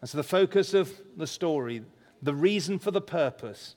And 0.00 0.10
so, 0.10 0.18
the 0.18 0.24
focus 0.24 0.74
of 0.74 0.92
the 1.16 1.26
story, 1.26 1.82
the 2.22 2.34
reason 2.34 2.78
for 2.78 2.90
the 2.90 3.00
purpose, 3.00 3.74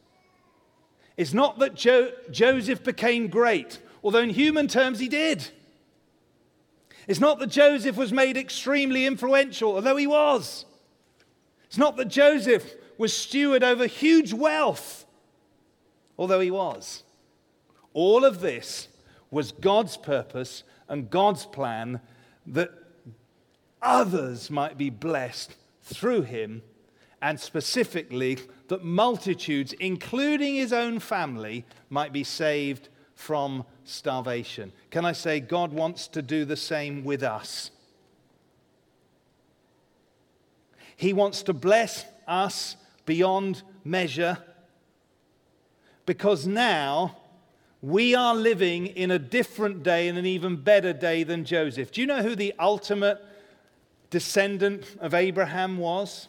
is 1.15 1.33
not 1.33 1.59
that 1.59 1.73
jo- 1.73 2.11
Joseph 2.29 2.83
became 2.83 3.27
great, 3.27 3.79
although 4.03 4.19
in 4.19 4.29
human 4.29 4.67
terms 4.67 4.99
he 4.99 5.07
did. 5.07 5.49
It's 7.07 7.19
not 7.19 7.39
that 7.39 7.47
Joseph 7.47 7.95
was 7.95 8.11
made 8.11 8.35
extremely 8.35 9.05
influential, 9.05 9.75
although 9.75 9.95
he 9.95 10.07
was. 10.07 10.65
It's 11.67 11.77
not 11.77 11.95
that 11.97 12.09
Joseph 12.09 12.75
was 12.97 13.13
steward 13.15 13.63
over 13.63 13.87
huge 13.87 14.33
wealth, 14.33 15.05
although 16.17 16.39
he 16.39 16.51
was. 16.51 17.03
All 17.93 18.25
of 18.25 18.41
this 18.41 18.89
was 19.31 19.51
God's 19.51 19.97
purpose 19.97 20.63
and 20.89 21.09
God's 21.09 21.45
plan 21.45 22.01
that 22.47 22.71
others 23.81 24.49
might 24.49 24.77
be 24.77 24.89
blessed 24.89 25.55
through 25.83 26.23
him, 26.23 26.61
and 27.21 27.39
specifically 27.39 28.37
that 28.67 28.83
multitudes, 28.83 29.73
including 29.73 30.55
his 30.55 30.73
own 30.73 30.99
family, 30.99 31.65
might 31.89 32.13
be 32.13 32.23
saved 32.23 32.89
from 33.15 33.65
starvation. 33.83 34.71
Can 34.91 35.05
I 35.05 35.13
say, 35.13 35.39
God 35.39 35.73
wants 35.73 36.07
to 36.09 36.21
do 36.21 36.45
the 36.45 36.55
same 36.55 37.03
with 37.03 37.23
us? 37.23 37.71
He 40.95 41.13
wants 41.13 41.43
to 41.43 41.53
bless 41.53 42.05
us 42.27 42.75
beyond 43.05 43.63
measure 43.83 44.37
because 46.05 46.47
now 46.47 47.17
we 47.81 48.15
are 48.15 48.35
living 48.35 48.87
in 48.87 49.11
a 49.11 49.19
different 49.19 49.83
day 49.83 50.07
and 50.07 50.17
an 50.17 50.25
even 50.25 50.55
better 50.55 50.93
day 50.93 51.23
than 51.23 51.45
Joseph. 51.45 51.91
Do 51.91 52.01
you 52.01 52.07
know 52.07 52.23
who 52.23 52.35
the 52.35 52.53
ultimate 52.59 53.23
descendant 54.09 54.85
of 54.99 55.13
Abraham 55.13 55.77
was? 55.77 56.27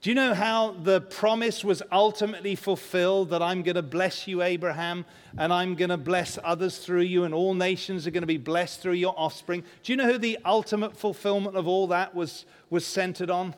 Do 0.00 0.10
you 0.10 0.16
know 0.16 0.34
how 0.34 0.72
the 0.72 1.00
promise 1.00 1.62
was 1.62 1.80
ultimately 1.92 2.56
fulfilled 2.56 3.30
that 3.30 3.40
I'm 3.40 3.62
going 3.62 3.76
to 3.76 3.82
bless 3.82 4.26
you, 4.26 4.42
Abraham, 4.42 5.04
and 5.38 5.52
I'm 5.52 5.76
going 5.76 5.90
to 5.90 5.96
bless 5.96 6.40
others 6.42 6.78
through 6.78 7.02
you, 7.02 7.22
and 7.22 7.32
all 7.32 7.54
nations 7.54 8.04
are 8.04 8.10
going 8.10 8.22
to 8.22 8.26
be 8.26 8.36
blessed 8.36 8.80
through 8.80 8.94
your 8.94 9.14
offspring? 9.16 9.62
Do 9.84 9.92
you 9.92 9.96
know 9.96 10.10
who 10.10 10.18
the 10.18 10.38
ultimate 10.44 10.96
fulfillment 10.96 11.56
of 11.56 11.68
all 11.68 11.86
that 11.86 12.16
was, 12.16 12.46
was 12.68 12.84
centered 12.84 13.30
on? 13.30 13.54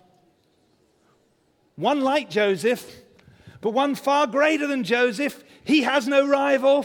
One 1.77 2.03
like 2.03 2.29
Joseph, 2.29 2.95
but 3.65 3.73
one 3.73 3.95
far 3.95 4.27
greater 4.27 4.67
than 4.67 4.85
Joseph. 4.85 5.43
He 5.65 5.85
has 5.85 6.07
no 6.07 6.29
rival, 6.29 6.85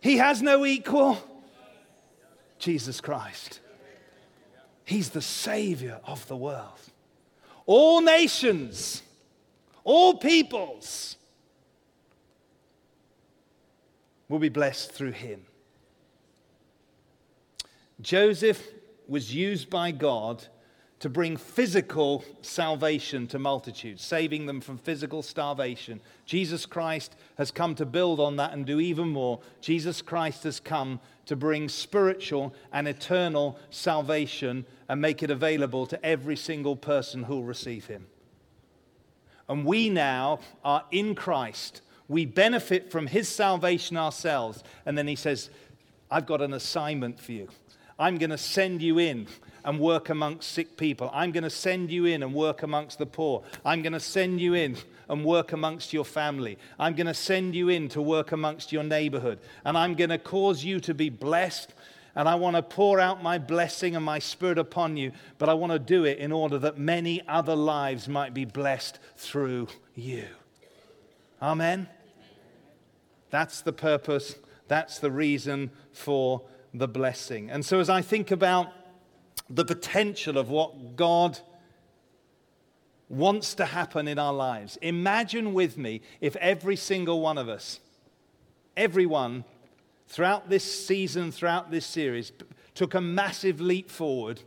he 0.00 0.16
has 0.16 0.42
no 0.42 0.66
equal. 0.66 1.22
Jesus 2.58 3.00
Christ. 3.00 3.60
He's 4.84 5.10
the 5.10 5.22
Savior 5.22 6.00
of 6.04 6.26
the 6.26 6.36
world. 6.36 6.80
All 7.66 8.00
nations, 8.00 9.04
all 9.84 10.14
peoples 10.16 11.16
will 14.28 14.40
be 14.40 14.48
blessed 14.48 14.90
through 14.90 15.12
him. 15.12 15.46
Joseph 18.00 18.66
was 19.06 19.32
used 19.32 19.70
by 19.70 19.92
God 19.92 20.44
to 21.00 21.08
bring 21.08 21.36
physical 21.36 22.24
salvation 22.40 23.26
to 23.26 23.38
multitudes, 23.38 24.02
saving 24.02 24.46
them 24.46 24.60
from 24.60 24.78
physical 24.78 25.22
starvation. 25.22 26.00
Jesus 26.24 26.66
Christ 26.66 27.14
has 27.36 27.50
come 27.50 27.74
to 27.74 27.84
build 27.84 28.20
on 28.20 28.36
that 28.36 28.52
and 28.52 28.64
do 28.64 28.80
even 28.80 29.08
more. 29.08 29.40
Jesus 29.60 30.00
Christ 30.00 30.44
has 30.44 30.60
come 30.60 31.00
to 31.26 31.36
bring 31.36 31.68
spiritual 31.68 32.54
and 32.72 32.86
eternal 32.86 33.58
salvation 33.70 34.64
and 34.88 35.00
make 35.00 35.22
it 35.22 35.30
available 35.30 35.86
to 35.86 36.04
every 36.04 36.36
single 36.36 36.76
person 36.76 37.24
who 37.24 37.36
will 37.36 37.44
receive 37.44 37.86
him. 37.86 38.06
And 39.48 39.64
we 39.64 39.90
now 39.90 40.40
are 40.64 40.84
in 40.90 41.14
Christ. 41.14 41.82
We 42.08 42.24
benefit 42.24 42.90
from 42.90 43.06
his 43.06 43.28
salvation 43.28 43.96
ourselves. 43.96 44.62
And 44.86 44.96
then 44.96 45.06
he 45.06 45.16
says, 45.16 45.50
I've 46.10 46.26
got 46.26 46.40
an 46.40 46.54
assignment 46.54 47.20
for 47.20 47.32
you. 47.32 47.48
I'm 47.98 48.18
going 48.18 48.30
to 48.30 48.38
send 48.38 48.82
you 48.82 48.98
in 48.98 49.26
and 49.64 49.80
work 49.80 50.10
amongst 50.10 50.50
sick 50.50 50.76
people. 50.76 51.10
I'm 51.12 51.32
going 51.32 51.44
to 51.44 51.50
send 51.50 51.90
you 51.90 52.04
in 52.04 52.22
and 52.22 52.34
work 52.34 52.62
amongst 52.62 52.98
the 52.98 53.06
poor. 53.06 53.42
I'm 53.64 53.82
going 53.82 53.92
to 53.94 54.00
send 54.00 54.40
you 54.40 54.54
in 54.54 54.76
and 55.08 55.24
work 55.24 55.52
amongst 55.52 55.92
your 55.92 56.04
family. 56.04 56.58
I'm 56.78 56.94
going 56.94 57.06
to 57.06 57.14
send 57.14 57.54
you 57.54 57.68
in 57.68 57.88
to 57.90 58.02
work 58.02 58.32
amongst 58.32 58.72
your 58.72 58.82
neighborhood. 58.82 59.38
And 59.64 59.76
I'm 59.76 59.94
going 59.94 60.10
to 60.10 60.18
cause 60.18 60.64
you 60.64 60.80
to 60.80 60.94
be 60.94 61.08
blessed. 61.10 61.72
And 62.14 62.28
I 62.28 62.34
want 62.36 62.56
to 62.56 62.62
pour 62.62 63.00
out 63.00 63.22
my 63.22 63.38
blessing 63.38 63.96
and 63.96 64.04
my 64.04 64.18
spirit 64.18 64.58
upon 64.58 64.96
you. 64.96 65.12
But 65.38 65.48
I 65.48 65.54
want 65.54 65.72
to 65.72 65.78
do 65.78 66.04
it 66.04 66.18
in 66.18 66.30
order 66.30 66.58
that 66.58 66.78
many 66.78 67.26
other 67.26 67.56
lives 67.56 68.08
might 68.08 68.34
be 68.34 68.44
blessed 68.44 68.98
through 69.16 69.68
you. 69.94 70.26
Amen? 71.42 71.88
That's 73.30 73.62
the 73.62 73.72
purpose. 73.72 74.36
That's 74.68 74.98
the 74.98 75.10
reason 75.10 75.70
for 75.92 76.42
the 76.72 76.88
blessing. 76.88 77.50
And 77.50 77.64
so 77.64 77.80
as 77.80 77.90
I 77.90 78.02
think 78.02 78.30
about 78.30 78.68
the 79.50 79.64
potential 79.64 80.38
of 80.38 80.48
what 80.48 80.96
God 80.96 81.38
wants 83.08 83.54
to 83.54 83.64
happen 83.66 84.08
in 84.08 84.18
our 84.18 84.32
lives. 84.32 84.78
Imagine 84.82 85.52
with 85.52 85.76
me 85.76 86.00
if 86.20 86.36
every 86.36 86.76
single 86.76 87.20
one 87.20 87.38
of 87.38 87.48
us, 87.48 87.80
everyone 88.76 89.44
throughout 90.08 90.48
this 90.48 90.64
season, 90.86 91.30
throughout 91.30 91.70
this 91.70 91.86
series, 91.86 92.32
took 92.74 92.94
a 92.94 93.00
massive 93.00 93.60
leap 93.60 93.90
forward 93.90 94.40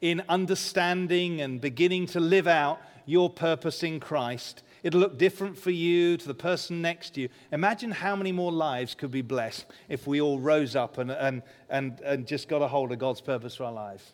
in 0.00 0.22
understanding 0.28 1.40
and 1.40 1.60
beginning 1.60 2.06
to 2.06 2.20
live 2.20 2.46
out 2.46 2.80
your 3.06 3.28
purpose 3.28 3.82
in 3.82 4.00
Christ. 4.00 4.62
It'll 4.82 5.00
look 5.00 5.18
different 5.18 5.56
for 5.56 5.70
you, 5.70 6.16
to 6.18 6.26
the 6.26 6.34
person 6.34 6.82
next 6.82 7.14
to 7.14 7.22
you. 7.22 7.28
Imagine 7.52 7.90
how 7.90 8.14
many 8.14 8.32
more 8.32 8.52
lives 8.52 8.94
could 8.94 9.10
be 9.10 9.22
blessed 9.22 9.64
if 9.88 10.06
we 10.06 10.20
all 10.20 10.38
rose 10.38 10.76
up 10.76 10.98
and, 10.98 11.10
and, 11.10 11.42
and, 11.70 12.00
and 12.00 12.26
just 12.26 12.48
got 12.48 12.60
a 12.60 12.68
hold 12.68 12.92
of 12.92 12.98
God's 12.98 13.22
purpose 13.22 13.56
for 13.56 13.64
our 13.64 13.72
lives. 13.72 14.12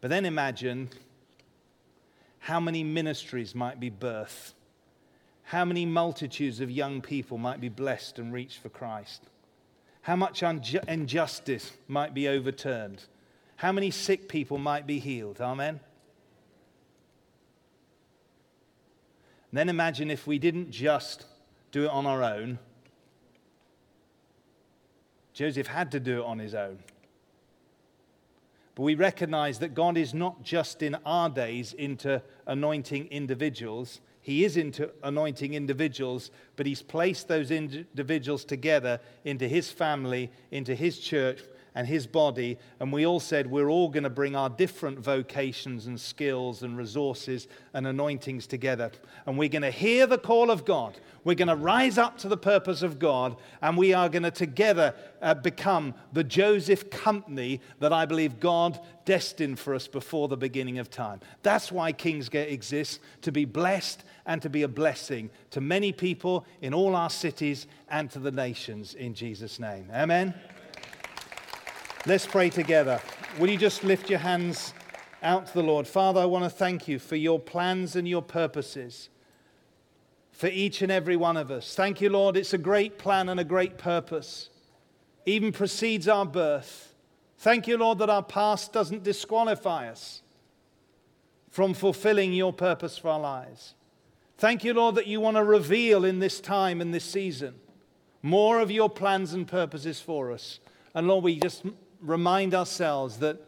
But 0.00 0.10
then 0.10 0.24
imagine 0.24 0.90
how 2.38 2.60
many 2.60 2.84
ministries 2.84 3.54
might 3.54 3.80
be 3.80 3.90
birthed, 3.90 4.52
how 5.44 5.64
many 5.64 5.84
multitudes 5.84 6.60
of 6.60 6.70
young 6.70 7.00
people 7.00 7.38
might 7.38 7.60
be 7.60 7.68
blessed 7.68 8.18
and 8.18 8.32
reached 8.32 8.58
for 8.58 8.68
Christ, 8.68 9.22
how 10.02 10.16
much 10.16 10.42
injustice 10.42 11.72
might 11.88 12.14
be 12.14 12.28
overturned, 12.28 13.04
how 13.56 13.72
many 13.72 13.90
sick 13.90 14.28
people 14.28 14.56
might 14.56 14.86
be 14.86 15.00
healed. 15.00 15.40
Amen. 15.40 15.80
And 19.50 19.58
then 19.58 19.68
imagine 19.68 20.10
if 20.10 20.26
we 20.26 20.38
didn't 20.38 20.70
just 20.70 21.24
do 21.72 21.84
it 21.84 21.90
on 21.90 22.06
our 22.06 22.22
own. 22.22 22.58
Joseph 25.32 25.66
had 25.66 25.90
to 25.92 26.00
do 26.00 26.20
it 26.20 26.24
on 26.24 26.38
his 26.38 26.54
own. 26.54 26.78
But 28.78 28.84
we 28.84 28.94
recognize 28.94 29.58
that 29.58 29.74
God 29.74 29.98
is 29.98 30.14
not 30.14 30.44
just 30.44 30.82
in 30.82 30.96
our 31.04 31.28
days 31.28 31.72
into 31.72 32.22
anointing 32.46 33.08
individuals. 33.08 34.00
He 34.20 34.44
is 34.44 34.56
into 34.56 34.92
anointing 35.02 35.54
individuals, 35.54 36.30
but 36.54 36.64
He's 36.64 36.80
placed 36.80 37.26
those 37.26 37.50
individuals 37.50 38.44
together 38.44 39.00
into 39.24 39.48
His 39.48 39.68
family, 39.68 40.30
into 40.52 40.76
His 40.76 41.00
church, 41.00 41.40
and 41.78 41.86
his 41.86 42.08
body. 42.08 42.58
And 42.80 42.92
we 42.92 43.06
all 43.06 43.20
said 43.20 43.48
we're 43.48 43.70
all 43.70 43.88
going 43.88 44.02
to 44.02 44.10
bring 44.10 44.34
our 44.34 44.50
different 44.50 44.98
vocations 44.98 45.86
and 45.86 45.98
skills 45.98 46.64
and 46.64 46.76
resources 46.76 47.46
and 47.72 47.86
anointings 47.86 48.48
together. 48.48 48.90
And 49.26 49.38
we're 49.38 49.48
going 49.48 49.62
to 49.62 49.70
hear 49.70 50.04
the 50.04 50.18
call 50.18 50.50
of 50.50 50.64
God. 50.64 50.98
We're 51.22 51.36
going 51.36 51.46
to 51.46 51.54
rise 51.54 51.96
up 51.96 52.18
to 52.18 52.28
the 52.28 52.36
purpose 52.36 52.82
of 52.82 52.98
God. 52.98 53.36
And 53.62 53.76
we 53.76 53.94
are 53.94 54.08
going 54.08 54.24
to 54.24 54.32
together 54.32 54.92
uh, 55.22 55.34
become 55.34 55.94
the 56.12 56.24
Joseph 56.24 56.90
company 56.90 57.60
that 57.78 57.92
I 57.92 58.06
believe 58.06 58.40
God 58.40 58.80
destined 59.04 59.60
for 59.60 59.72
us 59.72 59.86
before 59.86 60.26
the 60.26 60.36
beginning 60.36 60.80
of 60.80 60.90
time. 60.90 61.20
That's 61.44 61.70
why 61.70 61.92
Kingsgate 61.92 62.50
exists 62.50 62.98
to 63.22 63.30
be 63.30 63.44
blessed 63.44 64.02
and 64.26 64.42
to 64.42 64.50
be 64.50 64.64
a 64.64 64.68
blessing 64.68 65.30
to 65.50 65.60
many 65.60 65.92
people 65.92 66.44
in 66.60 66.74
all 66.74 66.96
our 66.96 67.08
cities 67.08 67.68
and 67.88 68.10
to 68.10 68.18
the 68.18 68.32
nations 68.32 68.94
in 68.94 69.14
Jesus' 69.14 69.60
name. 69.60 69.88
Amen. 69.94 70.34
Let's 72.06 72.26
pray 72.26 72.48
together. 72.48 73.00
Will 73.38 73.50
you 73.50 73.58
just 73.58 73.82
lift 73.82 74.08
your 74.08 74.20
hands 74.20 74.72
out 75.20 75.48
to 75.48 75.54
the 75.54 75.62
Lord? 75.62 75.86
Father, 75.86 76.20
I 76.20 76.26
want 76.26 76.44
to 76.44 76.50
thank 76.50 76.86
you 76.86 76.98
for 77.00 77.16
your 77.16 77.40
plans 77.40 77.96
and 77.96 78.08
your 78.08 78.22
purposes 78.22 79.10
for 80.30 80.46
each 80.46 80.80
and 80.80 80.92
every 80.92 81.16
one 81.16 81.36
of 81.36 81.50
us. 81.50 81.74
Thank 81.74 82.00
you, 82.00 82.08
Lord. 82.08 82.36
It's 82.36 82.54
a 82.54 82.58
great 82.58 82.98
plan 82.98 83.28
and 83.28 83.40
a 83.40 83.44
great 83.44 83.78
purpose, 83.78 84.48
even 85.26 85.50
precedes 85.50 86.06
our 86.06 86.24
birth. 86.24 86.94
Thank 87.38 87.66
you, 87.66 87.76
Lord, 87.76 87.98
that 87.98 88.08
our 88.08 88.22
past 88.22 88.72
doesn't 88.72 89.02
disqualify 89.02 89.88
us 89.88 90.22
from 91.50 91.74
fulfilling 91.74 92.32
your 92.32 92.52
purpose 92.52 92.96
for 92.96 93.08
our 93.08 93.20
lives. 93.20 93.74
Thank 94.38 94.62
you, 94.62 94.72
Lord, 94.72 94.94
that 94.94 95.08
you 95.08 95.20
want 95.20 95.36
to 95.36 95.42
reveal 95.42 96.04
in 96.04 96.20
this 96.20 96.40
time 96.40 96.80
and 96.80 96.94
this 96.94 97.04
season 97.04 97.56
more 98.22 98.60
of 98.60 98.70
your 98.70 98.88
plans 98.88 99.32
and 99.34 99.48
purposes 99.48 100.00
for 100.00 100.32
us. 100.32 100.60
And 100.94 101.08
Lord, 101.08 101.24
we 101.24 101.38
just 101.40 101.64
remind 102.00 102.54
ourselves 102.54 103.18
that 103.18 103.38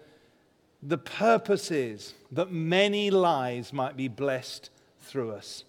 the 0.82 0.98
purpose 0.98 1.70
is 1.70 2.14
that 2.32 2.50
many 2.50 3.10
lives 3.10 3.72
might 3.72 3.96
be 3.96 4.08
blessed 4.08 4.70
through 5.00 5.32
us. 5.32 5.64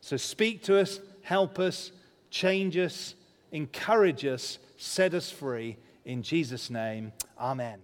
So 0.00 0.16
speak 0.16 0.62
to 0.64 0.78
us, 0.78 1.00
help 1.22 1.58
us, 1.58 1.92
change 2.30 2.76
us, 2.76 3.14
encourage 3.52 4.24
us, 4.24 4.58
set 4.76 5.14
us 5.14 5.30
free. 5.30 5.76
In 6.04 6.22
Jesus' 6.22 6.70
name, 6.70 7.12
amen. 7.38 7.80